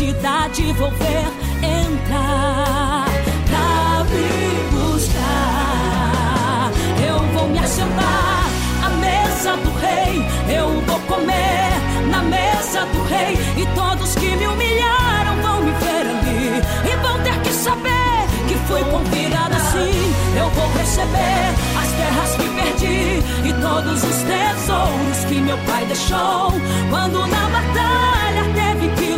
Cidade 0.03 0.73
vou 0.73 0.91
ver 0.91 1.27
entrar 1.63 3.05
pra 3.47 4.03
me 4.11 4.27
buscar. 4.73 6.71
Eu 7.07 7.19
vou 7.33 7.47
me 7.47 7.59
assentar 7.59 8.45
à 8.83 8.89
mesa 8.89 9.55
do 9.55 9.71
rei, 9.79 10.25
eu 10.53 10.81
vou 10.81 10.99
comer 11.07 11.71
na 12.11 12.21
mesa 12.21 12.85
do 12.87 13.03
rei 13.03 13.37
e 13.55 13.65
todos 13.75 14.15
que 14.15 14.35
me 14.35 14.45
humilharam 14.45 15.41
vão 15.41 15.61
me 15.61 15.71
ver 15.71 16.05
ali 16.13 16.61
e 16.91 16.95
vão 16.97 17.17
ter 17.23 17.39
que 17.39 17.53
saber 17.53 18.27
que 18.49 18.55
fui 18.67 18.83
convidado 18.91 19.55
assim. 19.55 20.13
Eu 20.35 20.49
vou 20.49 20.69
receber 20.79 21.45
as 21.81 21.89
terras 21.99 22.35
que 22.35 22.49
perdi 22.59 23.23
e 23.47 23.53
todos 23.61 24.03
os 24.03 24.17
tesouros 24.23 25.25
que 25.29 25.39
meu 25.39 25.57
pai 25.59 25.85
deixou 25.85 26.51
quando 26.89 27.25
na 27.27 27.49
batalha 27.55 28.43
teve 28.53 28.89
que 28.95 29.12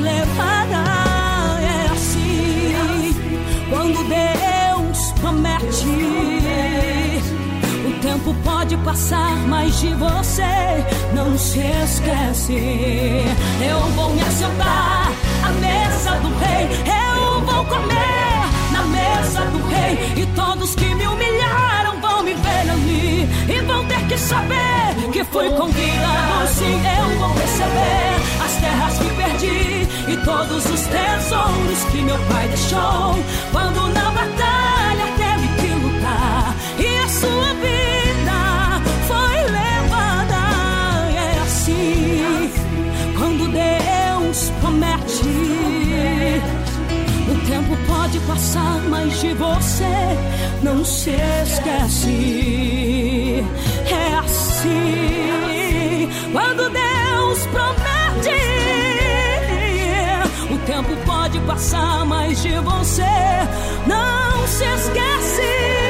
levada. 0.00 0.84
É 1.62 1.92
assim 1.92 3.14
quando 3.68 3.98
Deus 4.08 5.12
promete. 5.20 5.86
O 7.86 7.92
tempo 8.00 8.34
pode 8.42 8.76
passar, 8.78 9.36
mas 9.48 9.78
de 9.80 9.94
você 9.94 10.84
não 11.14 11.36
se 11.38 11.60
esquece. 11.60 13.24
Eu 13.60 13.80
vou 13.94 14.10
me 14.10 14.22
assentar 14.22 15.12
à 15.44 15.50
mesa 15.52 16.10
do 16.20 16.28
rei, 16.38 16.68
eu 16.86 17.40
vou 17.42 17.64
comer 17.64 18.48
na 18.72 18.82
mesa 18.84 19.40
do 19.46 19.66
rei. 19.68 20.22
E 20.22 20.26
todos 20.34 20.74
que 20.74 20.94
me 20.94 21.06
humilharam 21.06 22.00
vão 22.00 22.22
me 22.22 22.34
ver 22.34 22.70
ali 22.70 23.28
e 23.48 23.60
vão 23.62 23.84
ter 23.86 24.06
que 24.06 24.18
saber 24.18 25.10
que 25.12 25.24
fui 25.24 25.50
convidado. 25.50 26.29
Todos 30.30 30.64
os 30.64 30.82
tesouros 30.82 31.84
que 31.90 32.00
meu 32.02 32.16
pai 32.30 32.46
deixou 32.48 33.18
quando 33.50 33.88
na 33.92 34.10
batalha 34.12 35.06
teve 35.16 35.48
que 35.58 35.66
lutar 35.82 36.54
e 36.78 36.98
a 36.98 37.08
sua 37.08 37.52
vida 37.66 38.40
foi 39.08 39.34
levada. 39.58 40.42
É 41.16 41.18
assim 41.42 42.52
quando 43.18 43.50
Deus 43.50 44.52
promete. 44.60 45.34
O 47.28 47.34
tempo 47.48 47.76
pode 47.88 48.20
passar, 48.20 48.78
mas 48.88 49.20
de 49.20 49.34
você 49.34 50.16
não 50.62 50.84
se 50.84 51.10
esquece. 51.42 53.44
É 53.90 54.14
assim 54.14 56.08
quando 56.32 56.70
Deus 56.70 57.46
promete. 57.46 58.59
Tempo 60.66 60.96
pode 61.06 61.38
passar, 61.40 62.04
mas 62.04 62.42
de 62.42 62.58
você 62.60 63.02
não 63.86 64.46
se 64.46 64.64
esquece. 64.64 65.89